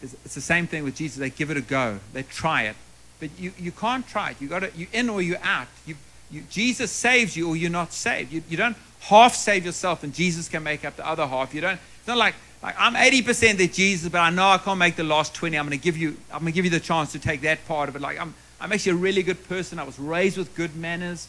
[0.00, 1.18] it's the same thing with Jesus.
[1.18, 2.76] They give it a go, they try it,
[3.20, 4.36] but you, you can't try it.
[4.40, 5.68] You got to you in or you out.
[5.86, 5.96] You,
[6.34, 8.32] you, Jesus saves you or you're not saved.
[8.32, 11.54] You, you don't half save yourself and Jesus can make up the other half.
[11.54, 11.80] You don't.
[11.98, 15.04] It's not like like I'm 80% that Jesus, but I know I can't make the
[15.04, 15.58] last 20.
[15.58, 17.66] I'm going to give you, I'm going to give you the chance to take that
[17.68, 18.00] part of it.
[18.00, 19.78] Like I'm, I'm actually a really good person.
[19.78, 21.28] I was raised with good manners,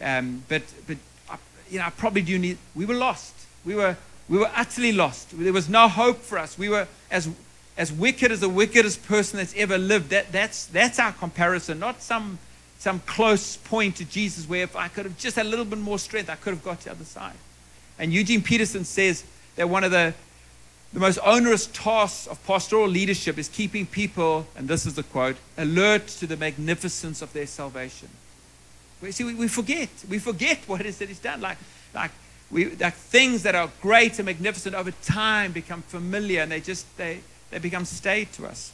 [0.00, 0.96] um, but, but
[1.30, 1.36] I,
[1.70, 2.58] you know, I probably do need.
[2.74, 3.32] We were lost.
[3.64, 3.96] We were,
[4.28, 5.28] we were utterly lost.
[5.38, 6.58] There was no hope for us.
[6.58, 7.28] We were as,
[7.76, 10.10] as wicked as the wickedest person that's ever lived.
[10.10, 12.40] That, that's, that's our comparison, not some,
[12.82, 15.78] some close point to Jesus where if I could have just had a little bit
[15.78, 17.36] more strength, I could have got to the other side.
[17.96, 19.22] And Eugene Peterson says
[19.54, 20.14] that one of the
[20.92, 25.36] the most onerous tasks of pastoral leadership is keeping people, and this is the quote,
[25.56, 28.08] alert to the magnificence of their salvation.
[29.00, 29.88] We, see, we, we forget.
[30.10, 31.40] We forget what it is that He's done.
[31.40, 31.58] Like,
[31.94, 32.10] like,
[32.50, 36.84] we, like things that are great and magnificent over time become familiar and they just
[36.98, 38.72] they, they become stayed to us.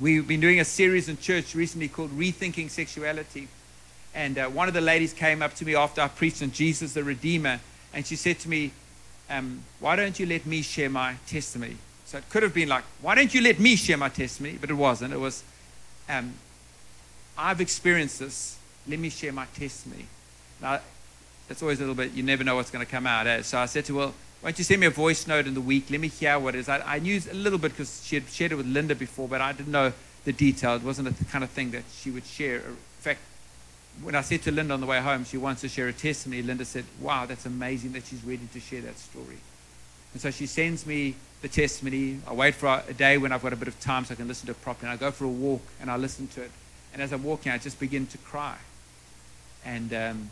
[0.00, 3.46] We've been doing a series in church recently called Rethinking Sexuality.
[4.12, 6.94] And uh, one of the ladies came up to me after I preached on Jesus
[6.94, 7.60] the Redeemer,
[7.92, 8.72] and she said to me,
[9.30, 11.76] um, why don't you let me share my testimony?
[12.06, 14.58] So it could have been like, why don't you let me share my testimony?
[14.60, 15.14] But it wasn't.
[15.14, 15.44] It was,
[16.08, 16.34] um,
[17.38, 18.58] I've experienced this.
[18.88, 20.06] Let me share my testimony.
[20.60, 20.80] Now,
[21.46, 23.28] that's always a little bit, you never know what's going to come out.
[23.28, 23.42] Eh?
[23.42, 25.54] So I said to her, well, why don't you send me a voice note in
[25.54, 25.86] the week?
[25.88, 26.68] Let me hear what it is.
[26.68, 29.40] I, I knew a little bit because she had shared it with Linda before, but
[29.40, 29.90] I didn't know
[30.26, 30.74] the detail.
[30.74, 32.56] It wasn't the kind of thing that she would share.
[32.56, 33.20] In fact,
[34.02, 36.42] when I said to Linda on the way home, she wants to share a testimony,
[36.42, 39.38] Linda said, Wow, that's amazing that she's ready to share that story.
[40.12, 42.20] And so she sends me the testimony.
[42.26, 44.28] I wait for a day when I've got a bit of time so I can
[44.28, 44.90] listen to it properly.
[44.90, 46.50] And I go for a walk and I listen to it.
[46.92, 48.58] And as I'm walking, I just begin to cry.
[49.64, 50.30] And um,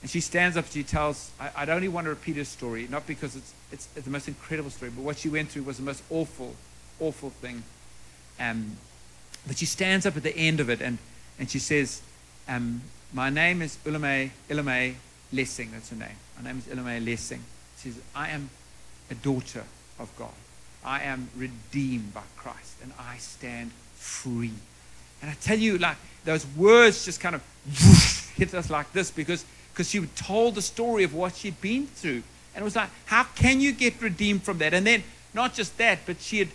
[0.00, 2.86] And she stands up and she tells, I, I only want to repeat her story,
[2.88, 5.78] not because it's, it's, it's the most incredible story, but what she went through was
[5.78, 6.54] the most awful,
[7.00, 7.62] awful thing.
[8.38, 8.76] Um,
[9.46, 10.98] but she stands up at the end of it and,
[11.38, 12.02] and she says,
[12.48, 12.82] um,
[13.12, 14.94] My name is Ulame, Ilame
[15.32, 15.72] Lessing.
[15.72, 16.16] That's her name.
[16.36, 17.40] My name is Ilame Lessing.
[17.78, 18.50] She says, I am
[19.10, 19.64] a daughter
[19.98, 20.30] of God.
[20.84, 24.52] I am redeemed by Christ and I stand free.
[25.20, 29.10] And I tell you, like, those words just kind of whoosh, hit us like this
[29.10, 29.44] because
[29.78, 32.24] because she told the story of what she'd been through.
[32.52, 34.74] And it was like, how can you get redeemed from that?
[34.74, 36.48] And then, not just that, but she had,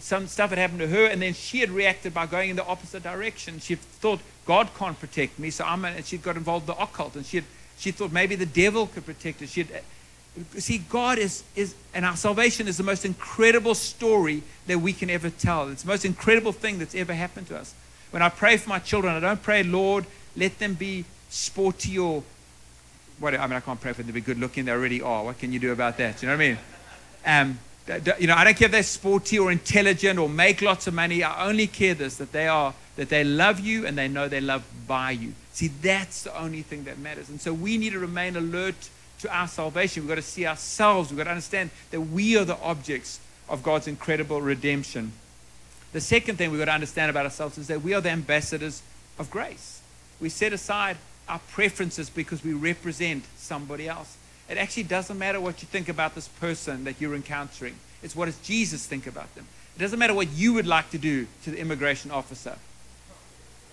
[0.00, 2.66] some stuff had happened to her, and then she had reacted by going in the
[2.66, 3.60] opposite direction.
[3.60, 7.14] She thought, God can't protect me, so I'm, and she'd got involved in the occult,
[7.14, 7.44] and she, had,
[7.78, 9.46] she thought maybe the devil could protect her.
[9.46, 14.42] She had, uh, see, God is, is, and our salvation is the most incredible story
[14.66, 15.68] that we can ever tell.
[15.68, 17.76] It's the most incredible thing that's ever happened to us.
[18.10, 20.04] When I pray for my children, I don't pray, Lord,
[20.36, 22.24] let them be sporty or
[23.18, 24.66] what, I mean, I can't pray for them to be good looking.
[24.66, 25.24] They already are.
[25.24, 26.22] What can you do about that?
[26.22, 26.58] You know what I mean?
[27.24, 27.58] Um,
[28.18, 31.22] you know, I don't care if they're sporty or intelligent or make lots of money.
[31.22, 34.40] I only care this that they are that they love you and they know they're
[34.40, 35.34] loved by you.
[35.52, 37.28] See, that's the only thing that matters.
[37.28, 38.74] And so we need to remain alert
[39.20, 40.02] to our salvation.
[40.02, 41.10] We've got to see ourselves.
[41.10, 45.12] We've got to understand that we are the objects of God's incredible redemption.
[45.92, 48.82] The second thing we've got to understand about ourselves is that we are the ambassadors
[49.18, 49.80] of grace.
[50.20, 50.96] We set aside
[51.28, 54.16] our preferences because we represent somebody else.
[54.48, 57.74] It actually doesn't matter what you think about this person that you're encountering.
[58.02, 59.46] It's what does Jesus think about them.
[59.76, 62.56] It doesn't matter what you would like to do to the immigration officer.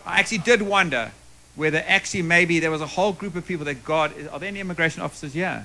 [0.05, 1.11] I actually did wonder
[1.55, 4.59] whether actually maybe there was a whole group of people that God, are there any
[4.59, 5.35] immigration officers?
[5.35, 5.63] Yeah.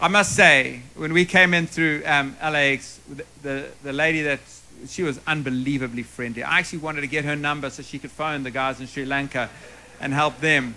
[0.00, 4.38] I must say, when we came in through um, LAX, the, the, the lady that
[4.86, 6.42] she was unbelievably friendly.
[6.44, 9.04] I actually wanted to get her number so she could phone the guys in Sri
[9.04, 9.50] Lanka
[10.00, 10.74] and help them.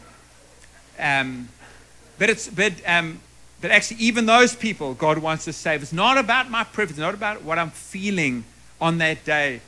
[0.99, 1.49] Um,
[2.17, 3.19] but it's but um,
[3.61, 5.83] but actually, even those people, God wants to save.
[5.83, 6.91] It's not about my privilege.
[6.91, 8.43] It's not about what I'm feeling
[8.81, 9.61] on that day.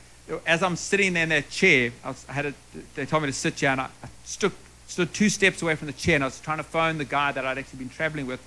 [0.46, 2.54] As I'm sitting there in that chair, I, was, I had a,
[2.96, 3.78] they told me to sit down.
[3.78, 4.52] I, I stood,
[4.88, 7.30] stood two steps away from the chair, and I was trying to phone the guy
[7.30, 8.40] that I'd actually been traveling with,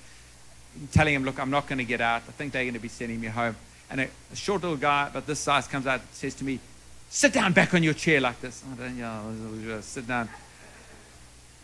[0.92, 2.22] telling him, "Look, I'm not going to get out.
[2.28, 3.56] I think they're going to be sending me home."
[3.90, 6.60] And a, a short little guy about this size comes out and says to me,
[7.08, 10.28] "Sit down back on your chair like this." I don't know, sit down.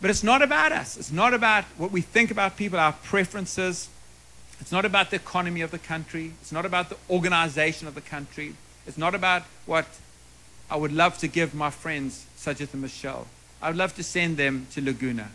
[0.01, 0.97] But it's not about us.
[0.97, 3.89] It's not about what we think about people, our preferences.
[4.59, 6.33] It's not about the economy of the country.
[6.41, 8.55] It's not about the organization of the country.
[8.87, 9.85] It's not about what
[10.69, 13.27] I would love to give my friends, such as Michelle.
[13.61, 15.29] I would love to send them to Laguna.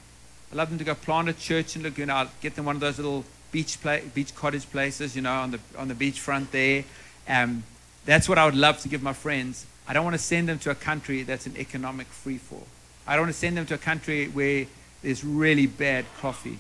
[0.51, 2.15] I'd love them to go plant a church in Laguna.
[2.15, 5.53] I'll get them one of those little beach, play, beach cottage places, you know, on
[5.53, 6.85] the, on the beachfront there.
[7.29, 7.65] Um,
[8.05, 9.67] that's what I would love to give my friends.
[9.87, 12.67] I don't want to send them to a country that's an economic free fall.
[13.07, 14.67] I don't want to send them to a country where
[15.03, 16.59] there's really bad coffee,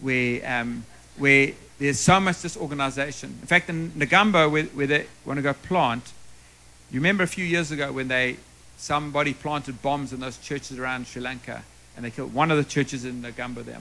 [0.00, 0.84] where, um,
[1.16, 3.30] where there's so much disorganization.
[3.40, 6.12] In fact, in Negombo, where, where they want to go plant,
[6.90, 8.36] you remember a few years ago when they
[8.76, 11.62] somebody planted bombs in those churches around Sri Lanka,
[11.96, 13.78] and they killed one of the churches in Negombo there.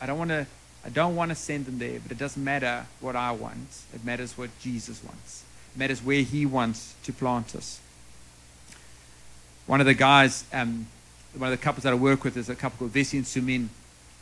[0.00, 0.46] I don't want to.
[0.84, 3.82] I don't want to send them there, but it doesn't matter what I want.
[3.94, 5.44] It matters what Jesus wants.
[5.74, 7.80] It matters where He wants to plant us.
[9.66, 10.88] One of the guys um,
[11.36, 13.68] one of the couples that I work with is a couple called Vesi and Sumin.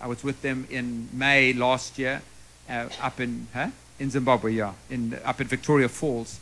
[0.01, 2.23] I was with them in May last year,
[2.69, 3.69] uh, up in huh?
[3.99, 6.41] in Zimbabwe, yeah, in up in Victoria Falls,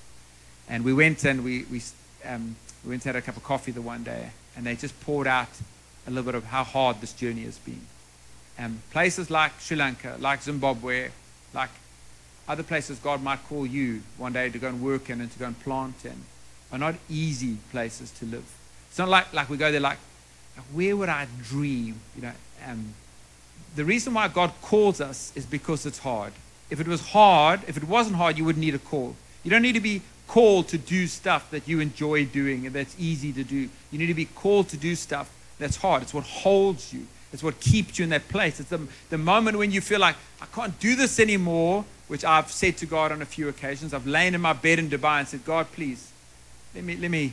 [0.69, 1.83] and we went and we we
[2.25, 4.99] um, we went and had a cup of coffee the one day, and they just
[5.01, 5.49] poured out
[6.07, 7.81] a little bit of how hard this journey has been.
[8.59, 11.09] Um, places like Sri Lanka, like Zimbabwe,
[11.55, 11.71] like
[12.49, 15.39] other places God might call you one day to go and work in and to
[15.39, 16.25] go and plant in,
[16.73, 18.45] are not easy places to live.
[18.89, 19.99] It's not like, like we go there like
[20.73, 22.01] where would I dream?
[22.16, 22.33] You know,
[22.66, 22.94] um,
[23.77, 26.33] the reason why God calls us is because it's hard.
[26.71, 29.16] If it was hard, if it wasn't hard, you wouldn't need a call.
[29.44, 32.94] You don't need to be called to do stuff that you enjoy doing and that's
[32.99, 33.68] easy to do.
[33.90, 36.03] You need to be called to do stuff that's hard.
[36.03, 37.07] It's what holds you.
[37.33, 38.61] It's what keeps you in that place.
[38.61, 42.51] It's the, the moment when you feel like, I can't do this anymore, which I've
[42.51, 43.93] said to God on a few occasions.
[43.93, 46.11] I've lain in my bed in Dubai and said, God, please,
[46.74, 47.33] let me, let me,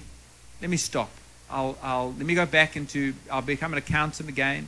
[0.62, 1.10] let me stop.
[1.50, 4.68] I'll, I'll let me go back into I'll become an accountant again,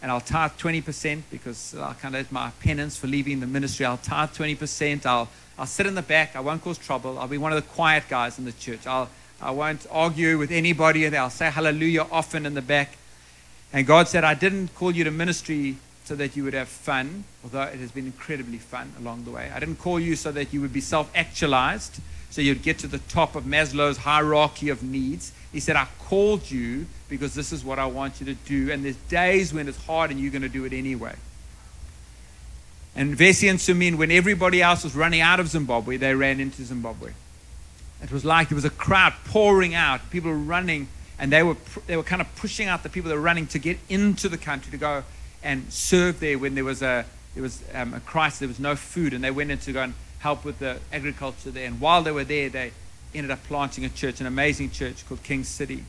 [0.00, 3.86] and I'll tithe 20% because I kind of my penance for leaving the ministry.
[3.86, 5.06] I'll tithe 20%.
[5.06, 6.34] I'll I'll sit in the back.
[6.34, 7.18] I won't cause trouble.
[7.18, 8.86] I'll be one of the quiet guys in the church.
[8.86, 9.08] I'll
[9.40, 11.04] I won't argue with anybody.
[11.16, 12.96] I'll say hallelujah often in the back.
[13.72, 17.24] And God said, I didn't call you to ministry so that you would have fun,
[17.42, 19.50] although it has been incredibly fun along the way.
[19.52, 22.00] I didn't call you so that you would be self actualized,
[22.30, 25.32] so you'd get to the top of Maslow's hierarchy of needs.
[25.52, 28.72] He said, I called you because this is what I want you to do.
[28.72, 31.14] And there's days when it's hard and you're going to do it anyway.
[32.96, 36.62] And Vesi and Sumin, when everybody else was running out of Zimbabwe, they ran into
[36.62, 37.12] Zimbabwe.
[38.02, 40.88] It was like there was a crowd pouring out, people were running,
[41.18, 43.58] and they were, they were kind of pushing out the people that were running to
[43.58, 45.04] get into the country to go
[45.42, 48.74] and serve there when there was a, there was, um, a crisis, there was no
[48.74, 51.66] food, and they went in to go and help with the agriculture there.
[51.66, 52.72] And while they were there, they
[53.14, 55.84] ended up planting a church, an amazing church called King City.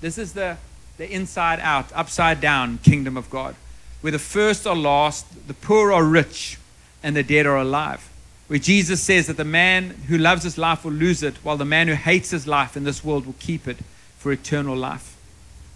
[0.00, 0.56] This is the,
[0.96, 3.54] the inside out, upside down kingdom of God
[4.00, 6.58] where the first are lost, the poor are rich,
[7.02, 8.08] and the dead are alive.
[8.46, 11.64] Where Jesus says that the man who loves his life will lose it, while the
[11.64, 13.78] man who hates his life in this world will keep it
[14.16, 15.16] for eternal life.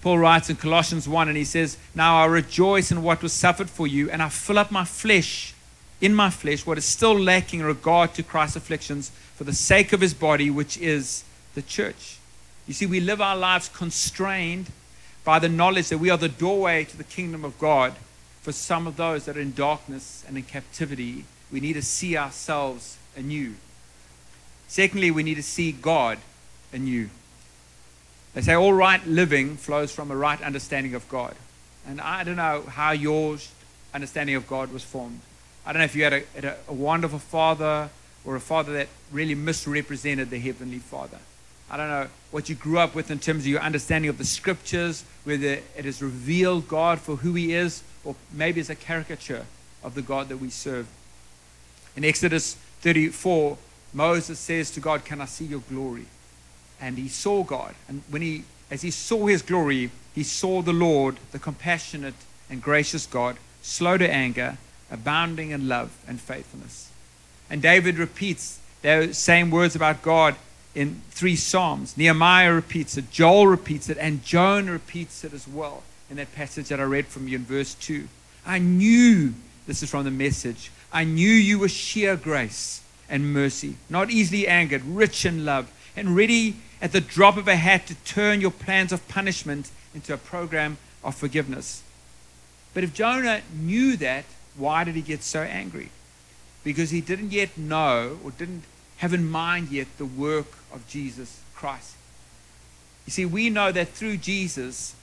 [0.00, 3.70] Paul writes in Colossians 1 and he says, Now I rejoice in what was suffered
[3.70, 5.54] for you, and I fill up my flesh,
[6.02, 9.94] in my flesh, what is still lacking in regard to Christ's afflictions for the sake
[9.94, 11.24] of his body, which is
[11.54, 12.18] the church.
[12.66, 14.66] You see, we live our lives constrained
[15.24, 17.94] by the knowledge that we are the doorway to the kingdom of God
[18.42, 22.16] for some of those that are in darkness and in captivity, we need to see
[22.16, 23.54] ourselves anew.
[24.66, 26.18] Secondly, we need to see God
[26.72, 27.08] anew.
[28.34, 31.36] They say all right living flows from a right understanding of God.
[31.86, 33.38] And I don't know how your
[33.94, 35.20] understanding of God was formed.
[35.64, 37.90] I don't know if you had a, had a, a wonderful father
[38.24, 41.18] or a father that really misrepresented the Heavenly Father.
[41.70, 44.24] I don't know what you grew up with in terms of your understanding of the
[44.24, 49.46] scriptures, whether it has revealed God for who He is, or maybe it's a caricature
[49.82, 50.86] of the God that we serve.
[51.96, 53.56] In Exodus 34,
[53.92, 56.06] Moses says to God, Can I see your glory?
[56.80, 57.74] And he saw God.
[57.88, 62.14] And when he, as he saw his glory, he saw the Lord, the compassionate
[62.50, 64.58] and gracious God, slow to anger,
[64.92, 66.90] abounding in love and faithfulness.
[67.50, 70.36] And David repeats those same words about God
[70.74, 71.96] in three Psalms.
[71.96, 76.68] Nehemiah repeats it, Joel repeats it, and Jonah repeats it as well in that passage
[76.68, 78.06] that I read from you in verse 2.
[78.46, 79.34] I knew,
[79.66, 84.46] this is from the message, I knew you were sheer grace and mercy, not easily
[84.46, 88.50] angered, rich in love, and ready at the drop of a hat to turn your
[88.50, 91.82] plans of punishment into a program of forgiveness.
[92.74, 94.24] But if Jonah knew that,
[94.56, 95.90] why did he get so angry?
[96.64, 98.64] Because he didn't yet know or didn't
[98.98, 101.94] have in mind yet the work of Jesus Christ.
[103.06, 104.94] You see, we know that through Jesus,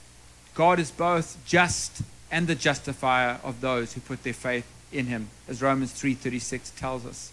[0.54, 5.28] God is both just and the justifier of those who put their faith in him,
[5.48, 7.32] as Romans 3.36 tells us.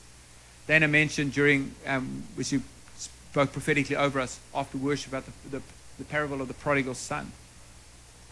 [0.67, 2.61] Dana mentioned during, um, which you
[2.97, 5.61] spoke prophetically over us after worship about the, the,
[5.97, 7.31] the parable of the prodigal son.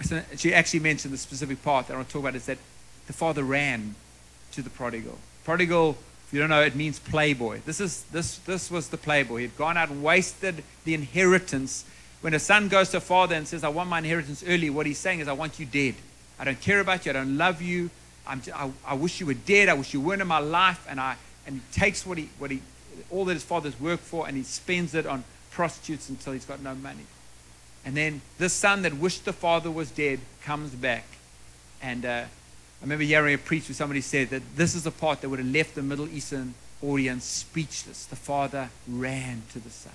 [0.01, 2.57] So she actually mentioned the specific part that I want to talk about is that
[3.07, 3.95] the father ran
[4.53, 5.17] to the prodigal.
[5.43, 5.97] Prodigal,
[6.27, 7.59] if you don't know, it means playboy.
[7.65, 9.37] This, is, this, this was the playboy.
[9.37, 11.85] He had gone out and wasted the inheritance
[12.25, 14.87] when a son goes to a father and says, I want my inheritance early, what
[14.87, 15.93] he's saying is, I want you dead.
[16.39, 17.11] I don't care about you.
[17.11, 17.91] I don't love you.
[18.25, 19.69] I'm, I, I wish you were dead.
[19.69, 20.83] I wish you weren't in my life.
[20.89, 22.61] And, I, and he takes what he, what he,
[23.11, 26.61] all that his father's worked for and he spends it on prostitutes until he's got
[26.61, 27.05] no money.
[27.85, 31.05] And then this son that wished the father was dead comes back.
[31.79, 32.23] And uh,
[32.81, 35.47] remember hearing a preach where somebody said that this is the part that would have
[35.47, 36.53] left the Middle Eastern
[36.83, 38.05] audience speechless.
[38.05, 39.93] The father ran to the son.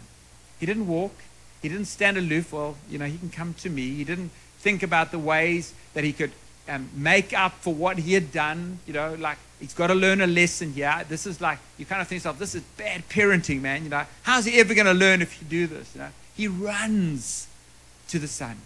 [0.59, 1.15] He didn't walk,
[1.63, 2.53] he didn't stand aloof.
[2.53, 3.91] Well, you know, he can come to me.
[3.91, 6.33] He didn't think about the ways that he could
[6.69, 8.79] um, make up for what he had done.
[8.87, 11.05] You know, like he's got to learn a lesson here.
[11.09, 13.85] This is like, you kind of think yourself, this is bad parenting, man.
[13.85, 15.95] You know, how's he ever going to learn if you do this?
[15.95, 17.47] You know, he runs
[18.09, 18.57] to the son.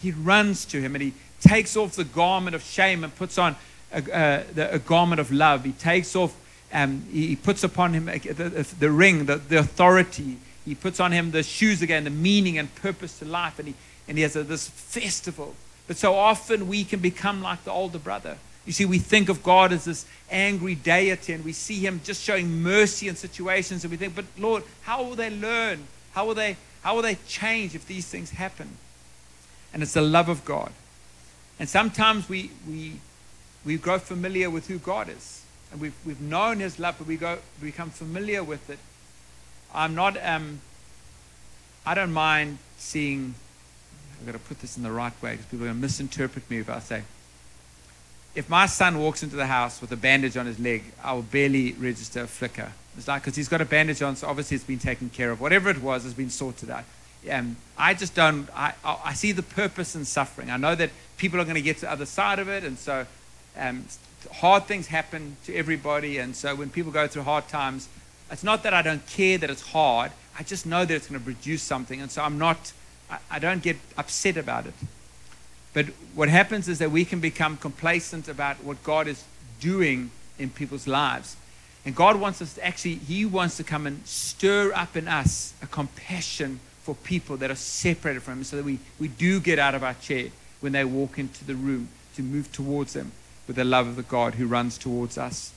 [0.00, 1.14] He runs to him and he
[1.48, 3.56] takes off the garment of shame and puts on
[3.92, 5.64] a, uh, the, a garment of love.
[5.64, 6.34] He takes off,
[6.72, 10.98] um, he, puts upon him uh, the, the, the ring, the, the authority he puts
[10.98, 13.74] on him the shoes again, the meaning and purpose to life, and he,
[14.08, 15.54] and he has a, this festival.
[15.86, 18.38] But so often we can become like the older brother.
[18.64, 22.22] You see, we think of God as this angry deity, and we see him just
[22.22, 25.86] showing mercy in situations, and we think, but Lord, how will they learn?
[26.12, 28.68] How will they, how will they change if these things happen?
[29.74, 30.72] And it's the love of God.
[31.58, 32.94] And sometimes we, we,
[33.64, 35.44] we grow familiar with who God is.
[35.70, 38.78] And we've, we've known his love, but we, go, become familiar with it
[39.74, 40.60] I'm not, um,
[41.84, 43.34] I don't mind seeing,
[44.20, 46.48] I've got to put this in the right way because people are going to misinterpret
[46.48, 47.02] me if I say,
[48.36, 51.22] if my son walks into the house with a bandage on his leg, I will
[51.22, 52.72] barely register a flicker.
[52.96, 55.40] It's like, because he's got a bandage on, so obviously it's been taken care of.
[55.40, 56.84] Whatever it was has been sorted out.
[57.30, 60.50] Um, I just don't, I, I see the purpose in suffering.
[60.50, 62.78] I know that people are going to get to the other side of it, and
[62.78, 63.06] so
[63.56, 63.84] um,
[64.32, 66.18] hard things happen to everybody.
[66.18, 67.88] And so when people go through hard times,
[68.30, 70.12] it's not that I don't care that it's hard.
[70.38, 72.00] I just know that it's going to produce something.
[72.00, 72.72] And so I'm not
[73.10, 74.74] I, I don't get upset about it.
[75.72, 79.24] But what happens is that we can become complacent about what God is
[79.60, 81.36] doing in people's lives.
[81.84, 85.52] And God wants us to actually, He wants to come and stir up in us
[85.62, 89.58] a compassion for people that are separated from Him so that we, we do get
[89.58, 90.28] out of our chair
[90.60, 93.10] when they walk into the room to move towards them
[93.46, 95.52] with the love of the God who runs towards us.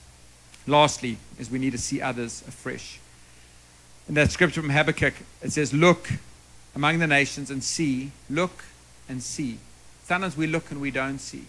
[0.65, 2.99] Lastly, is we need to see others afresh.
[4.07, 6.09] In that scripture from Habakkuk, it says, Look
[6.73, 8.63] among the nations and see, look
[9.09, 9.59] and see.
[10.03, 11.43] Sometimes we look and we don't see.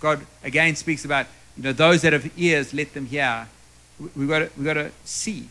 [0.00, 1.26] God again speaks about,
[1.56, 3.48] you know, those that have ears, let them hear.
[4.16, 5.48] We've got to, we've got to see.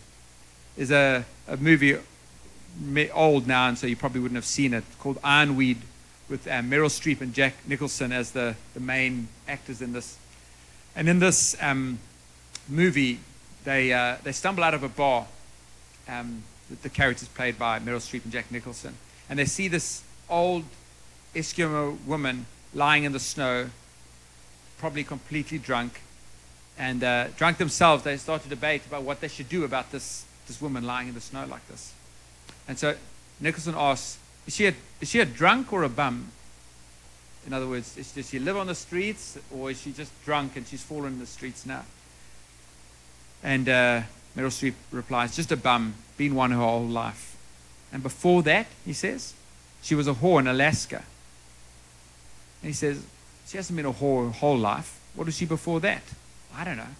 [0.75, 1.97] There's a, a movie,
[3.13, 5.77] old now, and so you probably wouldn't have seen it, called Ironweed
[6.29, 10.17] with um, Meryl Streep and Jack Nicholson as the, the main actors in this.
[10.95, 11.99] And in this um,
[12.67, 13.19] movie,
[13.63, 15.27] they, uh, they stumble out of a bar.
[16.07, 16.43] Um,
[16.81, 18.95] the characters played by Meryl Streep and Jack Nicholson.
[19.29, 20.63] And they see this old
[21.33, 23.69] Eskimo woman lying in the snow,
[24.77, 26.01] probably completely drunk.
[26.77, 30.25] And uh, drunk themselves, they start to debate about what they should do about this,
[30.47, 31.93] this woman lying in the snow like this.
[32.67, 32.95] And so
[33.39, 36.31] Nicholson asks, is she, a, is she a drunk or a bum?
[37.45, 40.55] In other words, is, does she live on the streets or is she just drunk
[40.55, 41.83] and she's fallen in the streets now?
[43.43, 44.01] And uh,
[44.35, 47.37] Meryl Streep replies, just a bum, been one her whole life.
[47.93, 49.33] And before that, he says,
[49.81, 51.03] she was a whore in Alaska.
[52.61, 53.01] And he says,
[53.47, 54.99] she hasn't been a whore her whole life.
[55.15, 56.03] What was she before that?
[56.55, 56.95] I don't know.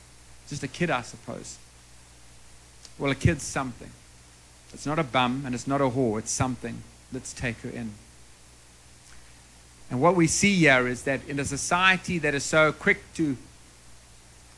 [0.48, 1.58] Just a kid, I suppose.
[2.98, 3.92] Well, a kid's something.
[4.78, 6.20] It's not a bum and it's not a whore.
[6.20, 6.84] It's something.
[7.12, 7.94] Let's take her in.
[9.90, 13.38] And what we see here is that in a society that is so quick to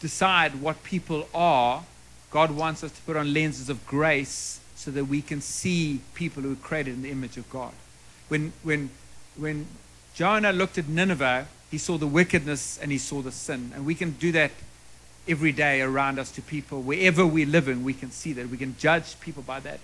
[0.01, 1.85] decide what people are,
[2.31, 6.43] God wants us to put on lenses of grace so that we can see people
[6.43, 7.71] who are created in the image of God.
[8.27, 8.89] When, when,
[9.37, 9.67] when
[10.15, 13.71] Jonah looked at Nineveh, he saw the wickedness and he saw the sin.
[13.73, 14.51] And we can do that
[15.29, 16.81] every day around us to people.
[16.81, 18.49] Wherever we live in, we can see that.
[18.49, 19.79] We can judge people by that.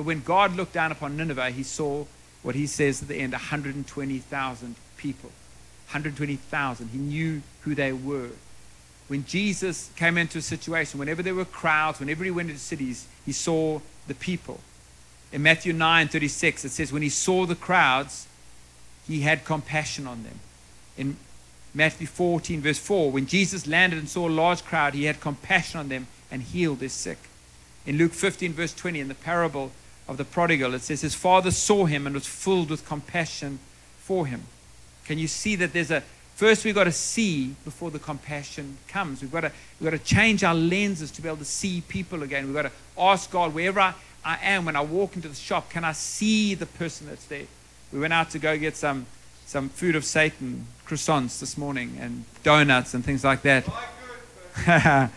[0.00, 2.06] But when God looked down upon Nineveh, he saw
[2.42, 5.28] what he says at the end 120,000 people.
[5.88, 6.88] 120,000.
[6.88, 8.30] He knew who they were.
[9.08, 13.08] When Jesus came into a situation, whenever there were crowds, whenever he went into cities,
[13.26, 14.60] he saw the people.
[15.32, 18.26] In Matthew 9 36, it says, When he saw the crowds,
[19.06, 20.40] he had compassion on them.
[20.96, 21.18] In
[21.74, 25.78] Matthew 14, verse 4, when Jesus landed and saw a large crowd, he had compassion
[25.78, 27.18] on them and healed their sick.
[27.84, 29.72] In Luke 15, verse 20, in the parable
[30.10, 33.60] of the prodigal, it says, His father saw him and was filled with compassion
[34.00, 34.42] for him.
[35.06, 36.02] Can you see that there's a
[36.40, 39.20] First, we've got to see before the compassion comes.
[39.20, 42.22] We've got to, we've got to change our lenses to be able to see people
[42.22, 42.46] again.
[42.46, 43.92] We've got to ask God, wherever I,
[44.24, 47.44] I am, when I walk into the shop, can I see the person that's there?
[47.92, 49.04] We went out to go get some,
[49.44, 53.68] some food of Satan, croissants this morning, and donuts and things like that.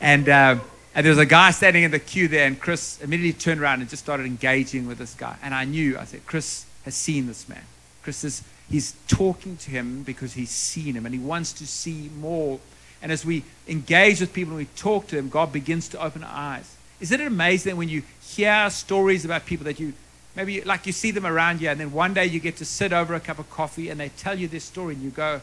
[0.00, 0.56] and, uh,
[0.94, 3.80] and there was a guy standing in the queue there, and Chris immediately turned around
[3.80, 5.36] and just started engaging with this guy.
[5.42, 7.64] And I knew, I said, Chris has seen this man.
[8.02, 12.10] Chris is He's talking to him because he's seen him and he wants to see
[12.18, 12.60] more.
[13.02, 16.24] And as we engage with people and we talk to them, God begins to open
[16.24, 16.76] our eyes.
[17.00, 19.92] Isn't it amazing when you hear stories about people that you
[20.34, 22.92] maybe like you see them around you, and then one day you get to sit
[22.92, 25.42] over a cup of coffee and they tell you their story, and you go,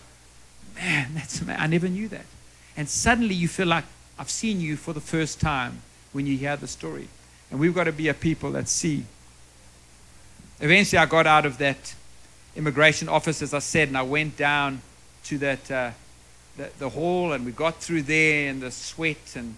[0.75, 1.61] Man, that's amazing.
[1.61, 2.25] I never knew that.
[2.75, 3.83] And suddenly you feel like
[4.21, 7.07] I've seen you for the first time when you hear the story.
[7.49, 9.05] And we've got to be a people that see.
[10.59, 11.95] Eventually, I got out of that
[12.55, 14.83] immigration office, as I said, and I went down
[15.23, 15.91] to that uh,
[16.55, 19.55] the, the, hall, and we got through there in the sweat, and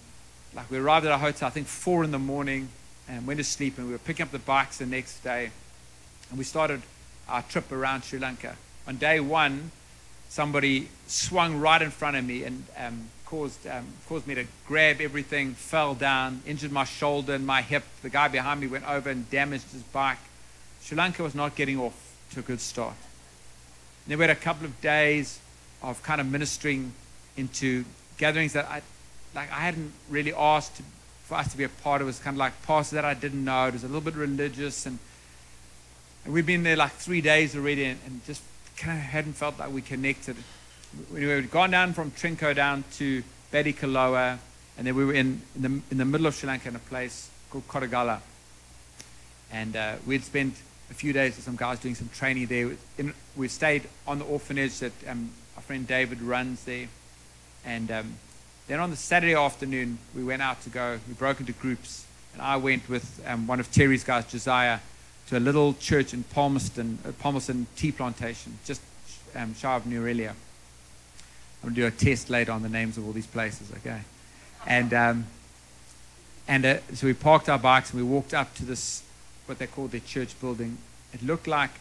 [0.55, 2.70] like we arrived at our hotel, I think four in the morning,
[3.09, 5.51] and went to sleep, and we were picking up the bikes the next day,
[6.30, 6.82] and we started
[7.28, 8.55] our trip around Sri Lanka.
[8.88, 9.72] On day one,
[10.30, 15.02] somebody swung right in front of me and um, caused um, caused me to grab
[15.02, 17.84] everything, fell down, injured my shoulder and my hip.
[18.04, 20.20] The guy behind me went over and damaged his bike.
[20.84, 22.94] Sri Lanka was not getting off to a good start.
[24.06, 25.40] And then we had a couple of days
[25.82, 26.94] of kind of ministering
[27.36, 27.86] into
[28.20, 28.84] gatherings that I,
[29.34, 30.84] like I hadn't really asked
[31.24, 32.06] for us to be a part of.
[32.06, 33.66] It was kind of like pastors that I didn't know.
[33.66, 35.00] It was a little bit religious, and,
[36.24, 38.44] and we'd been there like three days already, and, and just
[38.78, 40.36] kind of hadn't felt like we connected.
[41.12, 44.38] We had gone down from Trinco down to Batticaloa,
[44.78, 46.80] and then we were in, in, the, in the middle of Sri Lanka in a
[46.80, 48.20] place called Kodugalla.
[49.52, 50.56] And uh, we'd spent
[50.89, 52.72] a few days with some guys doing some training there.
[52.98, 56.88] In, we stayed on the orphanage that um, our friend David runs there.
[57.66, 58.14] And um,
[58.68, 61.00] then on the Saturday afternoon, we went out to go.
[61.08, 62.06] We broke into groups.
[62.34, 64.80] And I went with um, one of Terry's guys, Josiah,
[65.28, 68.82] to a little church in Palmerston, uh, Palmerston Tea Plantation, just
[69.36, 70.34] um, shy of Nuwara Eliya.
[71.64, 74.01] I'm going to do a test later on the names of all these places, okay?
[74.68, 75.28] And, um,
[76.47, 79.01] and uh, so we parked our bikes and we walked up to this,
[79.45, 80.78] what they call their church building.
[81.14, 81.72] It looked like,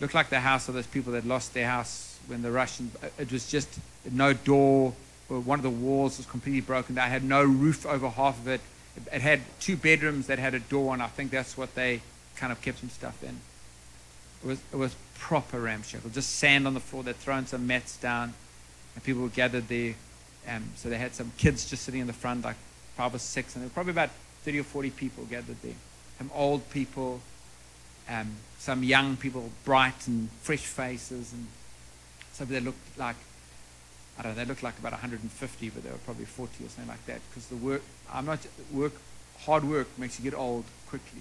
[0.00, 3.08] looked like the house of those people that lost their house when the Russian, uh,
[3.18, 3.68] it was just
[4.10, 4.94] no door,
[5.28, 6.96] or one of the walls was completely broken.
[6.96, 8.60] It had no roof over half of it.
[8.96, 12.00] It, it had two bedrooms that had a door, and I think that's what they
[12.36, 13.40] kind of kept some stuff in.
[14.44, 17.02] It was, it was proper ramshackle, just sand on the floor.
[17.02, 18.34] They'd thrown some mats down,
[18.96, 19.94] and people were gathered there.
[20.48, 22.56] Um, so they had some kids just sitting in the front, like
[22.96, 24.10] five or six, and there were probably about
[24.44, 25.74] 30 or 40 people gathered there.
[26.18, 27.20] Some old people,
[28.08, 31.46] um, some young people, bright and fresh faces, and
[32.32, 33.16] some that looked like,
[34.18, 36.88] I don't know, they looked like about 150, but they were probably 40 or something
[36.88, 37.20] like that.
[37.28, 37.82] Because the work,
[38.12, 38.38] I'm not,
[38.72, 38.92] work,
[39.40, 41.20] hard work makes you get old quickly.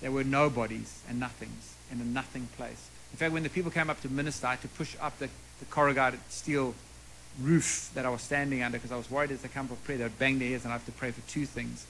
[0.00, 2.88] There were nobodies and nothings in a nothing place.
[3.12, 5.28] In fact, when the people came up to minister, I had to push up the,
[5.62, 6.74] the corrugated steel
[7.40, 9.98] roof that I was standing under because I was worried as they come for prayer,
[9.98, 11.86] they would bang their heads and I have to pray for two things.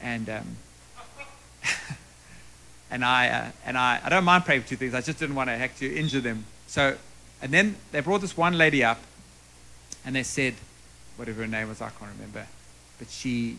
[0.00, 0.56] And um,
[2.90, 4.94] and I uh, and I, I don't mind praying for two things.
[4.94, 6.46] I just didn't want to have to injure them.
[6.66, 6.96] So
[7.42, 9.00] and then they brought this one lady up,
[10.04, 10.54] and they said,
[11.16, 12.46] whatever her name was, I can't remember,
[12.98, 13.58] but she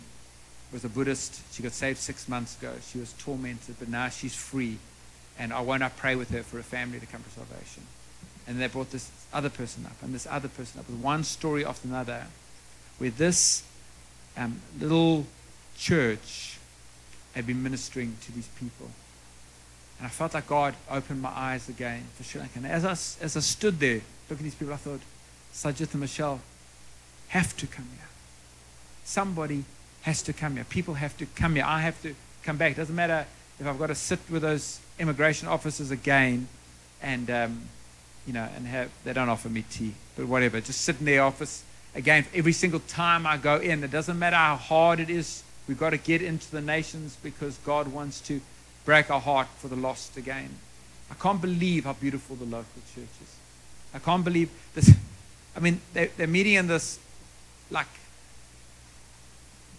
[0.72, 1.42] was a Buddhist.
[1.54, 2.74] She got saved six months ago.
[2.90, 4.78] She was tormented, but now she's free.
[5.38, 7.84] And I want to pray with her for a family to come to salvation.
[8.46, 11.66] And they brought this other person up, and this other person up, with one story
[11.66, 12.26] after another,
[12.98, 13.64] where this
[14.38, 15.26] um, little
[15.78, 16.58] church
[17.36, 18.90] had been ministering to these people.
[19.98, 22.58] And I felt like God opened my eyes again for Sri Lanka.
[22.58, 25.00] And as I, as I stood there, looking at these people, I thought,
[25.54, 26.42] Sajith and Michelle
[27.30, 28.08] have to come here.
[29.06, 29.64] Somebody
[30.02, 30.66] has to come here.
[30.66, 31.64] People have to come here.
[31.66, 32.74] I have to come back.
[32.74, 33.26] It doesn't matter
[33.60, 36.48] if I've got to sit with those immigration officers again
[37.02, 37.62] and, um,
[38.26, 40.62] you know, and have, they don't offer me tea, but whatever.
[40.62, 41.64] Just sit in their office
[41.96, 43.84] again every single time I go in.
[43.84, 45.44] It doesn't matter how hard it is.
[45.68, 48.42] We've got to get into the nations because God wants to
[48.86, 50.50] break our heart for the lost again.
[51.10, 53.36] I can't believe how beautiful the local church is.
[53.94, 54.92] I can't believe this.
[55.56, 57.00] I mean, they, they're meeting in this
[57.70, 57.88] like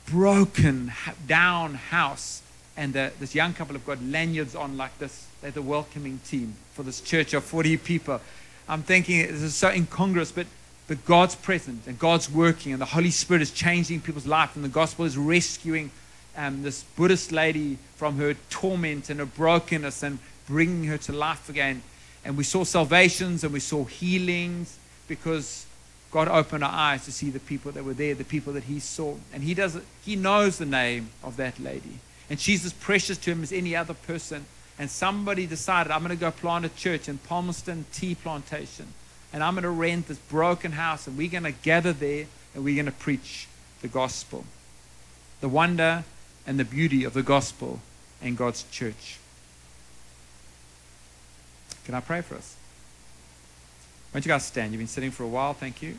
[0.06, 0.92] broken
[1.26, 2.42] down house,
[2.76, 5.26] and the, this young couple have got lanyards on like this.
[5.44, 8.18] They're the welcoming team for this church of 40 people.
[8.66, 10.46] I'm thinking this is so incongruous, but
[10.88, 14.64] but God's present and God's working, and the Holy Spirit is changing people's life, and
[14.64, 15.90] the gospel is rescuing
[16.34, 21.50] um, this Buddhist lady from her torment and her brokenness and bringing her to life
[21.50, 21.82] again.
[22.24, 24.78] And we saw salvations and we saw healings
[25.08, 25.66] because
[26.10, 28.80] God opened our eyes to see the people that were there, the people that He
[28.80, 29.16] saw.
[29.30, 31.98] And He does He knows the name of that lady.
[32.30, 34.46] And she's as precious to him as any other person.
[34.78, 38.88] And somebody decided, I'm going to go plant a church in Palmerston Tea Plantation.
[39.32, 42.64] And I'm going to rent this broken house, and we're going to gather there and
[42.64, 43.48] we're going to preach
[43.82, 44.44] the gospel.
[45.40, 46.04] The wonder
[46.46, 47.80] and the beauty of the gospel
[48.22, 49.18] and God's church.
[51.84, 52.56] Can I pray for us?
[54.10, 54.72] Why don't you guys stand?
[54.72, 55.54] You've been sitting for a while.
[55.54, 55.96] Thank you.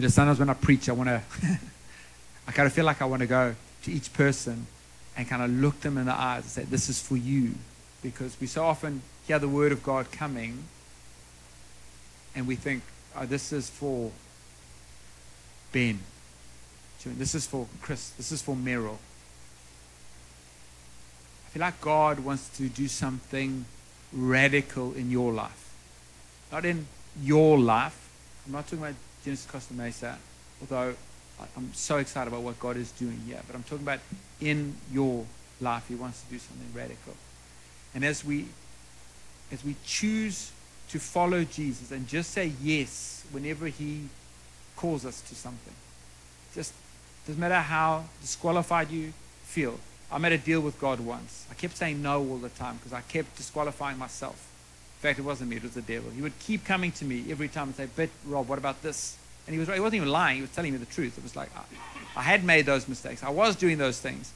[0.00, 1.20] You know, sometimes when I preach, I want to,
[2.48, 4.66] I kind of feel like I want to go to each person
[5.14, 7.52] and kind of look them in the eyes and say, This is for you.
[8.02, 10.64] Because we so often hear the word of God coming
[12.34, 12.82] and we think,
[13.14, 14.10] Oh, this is for
[15.70, 15.98] Ben.
[17.04, 18.08] This is for Chris.
[18.08, 18.96] This is for Meryl.
[21.44, 23.66] I feel like God wants to do something
[24.14, 25.74] radical in your life.
[26.50, 26.86] Not in
[27.22, 28.08] your life.
[28.46, 28.94] I'm not talking about
[29.24, 30.18] Genesis Costa Mesa,
[30.60, 30.94] although
[31.56, 33.40] I'm so excited about what God is doing here.
[33.46, 34.00] But I'm talking about
[34.40, 35.24] in your
[35.60, 37.14] life, He wants to do something radical.
[37.94, 38.46] And as we
[39.52, 40.52] as we choose
[40.90, 44.08] to follow Jesus and just say yes whenever He
[44.76, 45.74] calls us to something,
[46.54, 46.72] just
[47.26, 49.12] doesn't matter how disqualified you
[49.44, 49.78] feel.
[50.10, 51.46] I made a deal with God once.
[51.50, 54.49] I kept saying no all the time because I kept disqualifying myself.
[55.00, 56.10] In fact, it wasn't me, it was the devil.
[56.10, 59.16] He would keep coming to me every time and say, But Rob, what about this?
[59.46, 61.16] And he was he wasn't even lying, he was telling me the truth.
[61.16, 63.22] It was like I, I had made those mistakes.
[63.22, 64.32] I was doing those things.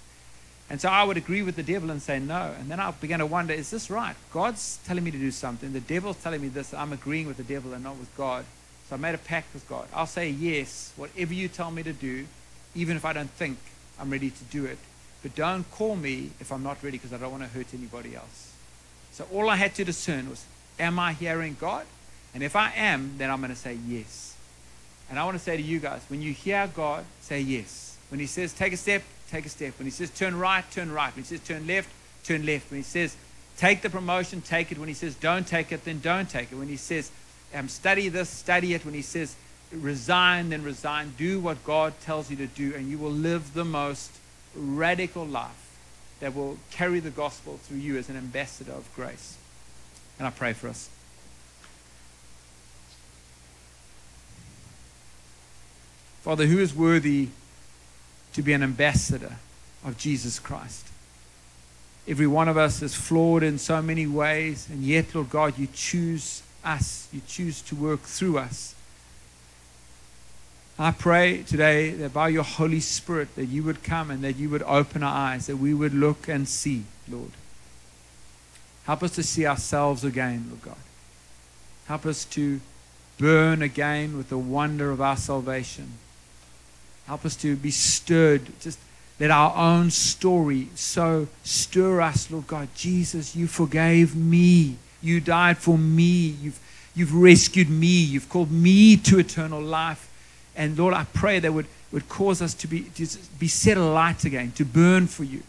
[0.70, 2.54] And so I would agree with the devil and say no.
[2.58, 4.16] And then I began to wonder, is this right?
[4.32, 5.74] God's telling me to do something.
[5.74, 6.72] The devil's telling me this.
[6.72, 8.46] I'm agreeing with the devil and not with God.
[8.88, 9.86] So I made a pact with God.
[9.92, 12.26] I'll say yes, whatever you tell me to do,
[12.74, 13.58] even if I don't think
[14.00, 14.78] I'm ready to do it.
[15.22, 18.14] but don't call me if I'm not ready because I don't want to hurt anybody
[18.14, 18.52] else.
[19.12, 20.44] So all I had to discern was,
[20.78, 21.86] am I hearing God?
[22.34, 24.36] And if I am, then I'm going to say yes.
[25.08, 27.96] And I want to say to you guys, when you hear God, say yes.
[28.08, 29.78] When He says take a step, take a step.
[29.78, 31.14] When He says turn right, turn right.
[31.14, 31.88] When He says turn left,
[32.24, 32.70] turn left.
[32.70, 33.16] When He says
[33.56, 34.78] take the promotion, take it.
[34.78, 36.56] When He says don't take it, then don't take it.
[36.56, 37.10] When He says
[37.54, 38.84] um, study this, study it.
[38.84, 39.36] When He says
[39.72, 41.14] resign, then resign.
[41.16, 44.10] Do what God tells you to do, and you will live the most
[44.56, 45.76] radical life
[46.20, 49.36] that will carry the gospel through you as an ambassador of grace.
[50.18, 50.88] And I pray for us.
[56.22, 57.28] Father, who is worthy
[58.32, 59.36] to be an ambassador
[59.84, 60.86] of Jesus Christ?
[62.06, 65.68] Every one of us is flawed in so many ways, and yet, Lord God, you
[65.72, 67.08] choose us.
[67.12, 68.74] You choose to work through us.
[70.78, 74.50] I pray today that by your Holy Spirit that you would come and that you
[74.50, 77.30] would open our eyes, that we would look and see, Lord.
[78.84, 80.76] Help us to see ourselves again, Lord God.
[81.86, 82.60] Help us to
[83.18, 85.92] burn again with the wonder of our salvation.
[87.06, 88.42] Help us to be stirred.
[88.60, 88.78] Just
[89.20, 92.68] let our own story so stir us, Lord God.
[92.74, 94.76] Jesus, you forgave me.
[95.02, 96.34] You died for me.
[96.40, 96.58] You've,
[96.94, 98.02] you've rescued me.
[98.02, 100.10] You've called me to eternal life.
[100.56, 103.06] And Lord, I pray that would, would cause us to be, to
[103.38, 105.42] be set alight again, to burn for you.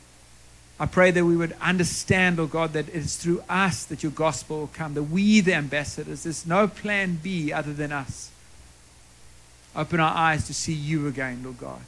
[0.80, 4.60] I pray that we would understand, oh God, that it's through us that your gospel
[4.60, 8.30] will come, that we, the ambassadors, there's no plan B other than us.
[9.76, 11.82] Open our eyes to see you again, Lord God,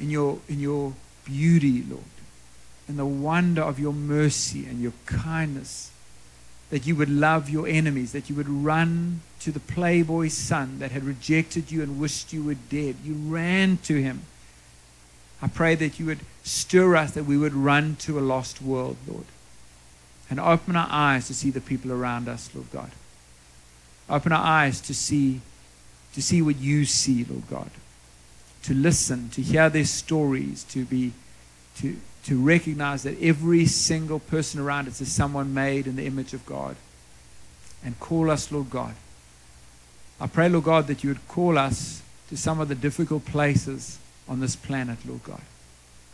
[0.00, 0.94] in your, in your
[1.24, 2.02] beauty, Lord,
[2.88, 5.90] in the wonder of your mercy and your kindness
[6.70, 10.90] that you would love your enemies, that you would run to the playboy son that
[10.90, 12.96] had rejected you and wished you were dead.
[13.04, 14.22] You ran to him.
[15.40, 18.96] I pray that you would stir us, that we would run to a lost world,
[19.06, 19.24] Lord,
[20.28, 22.90] and open our eyes to see the people around us, Lord God.
[24.10, 25.40] Open our eyes to see,
[26.14, 27.70] to see what you see, Lord God.
[28.64, 31.12] To listen, to hear their stories, to be,
[31.76, 36.34] to, to recognize that every single person around us is someone made in the image
[36.34, 36.76] of God.
[37.84, 38.94] And call us, Lord God.
[40.20, 43.98] I pray, Lord God, that you would call us to some of the difficult places
[44.28, 45.42] on this planet, Lord God.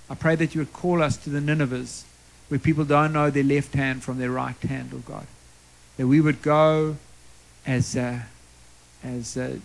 [0.08, 2.04] I pray that you would call us to the Ninevehs
[2.48, 5.26] where people don't know their left hand from their right hand, Lord God.
[5.96, 6.96] That we would go
[7.66, 8.20] as, uh,
[9.02, 9.56] as uh,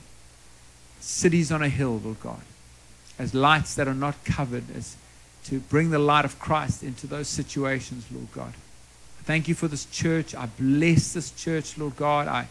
[1.00, 2.42] cities on a hill, Lord God,
[3.18, 4.96] as lights that are not covered, as
[5.46, 8.54] to bring the light of Christ into those situations, Lord God.
[9.24, 10.34] Thank you for this church.
[10.34, 12.28] I bless this church, Lord God.
[12.28, 12.48] I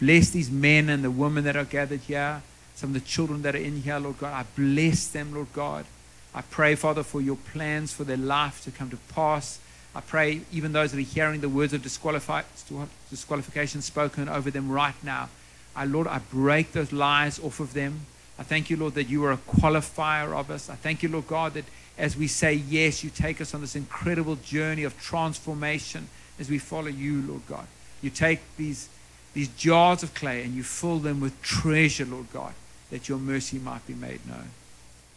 [0.00, 2.42] bless these men and the women that are gathered here,
[2.78, 4.32] some of the children that are in here, Lord God.
[4.32, 5.84] I bless them, Lord God.
[6.32, 9.58] I pray, Father, for your plans for their life to come to pass.
[9.96, 14.94] I pray, even those that are hearing the words of disqualification spoken over them right
[15.02, 15.28] now,
[15.74, 18.02] I, Lord, I break those lies off of them.
[18.38, 20.70] I thank you, Lord, that you are a qualifier of us.
[20.70, 21.64] I thank you, Lord God, that
[21.96, 26.06] as we say yes, you take us on this incredible journey of transformation
[26.38, 27.66] as we follow you, Lord God.
[28.02, 28.88] You take these,
[29.34, 32.54] these jars of clay and you fill them with treasure, Lord God,
[32.90, 34.50] that your mercy might be made known.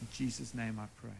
[0.01, 1.11] In Jesus' name I pray.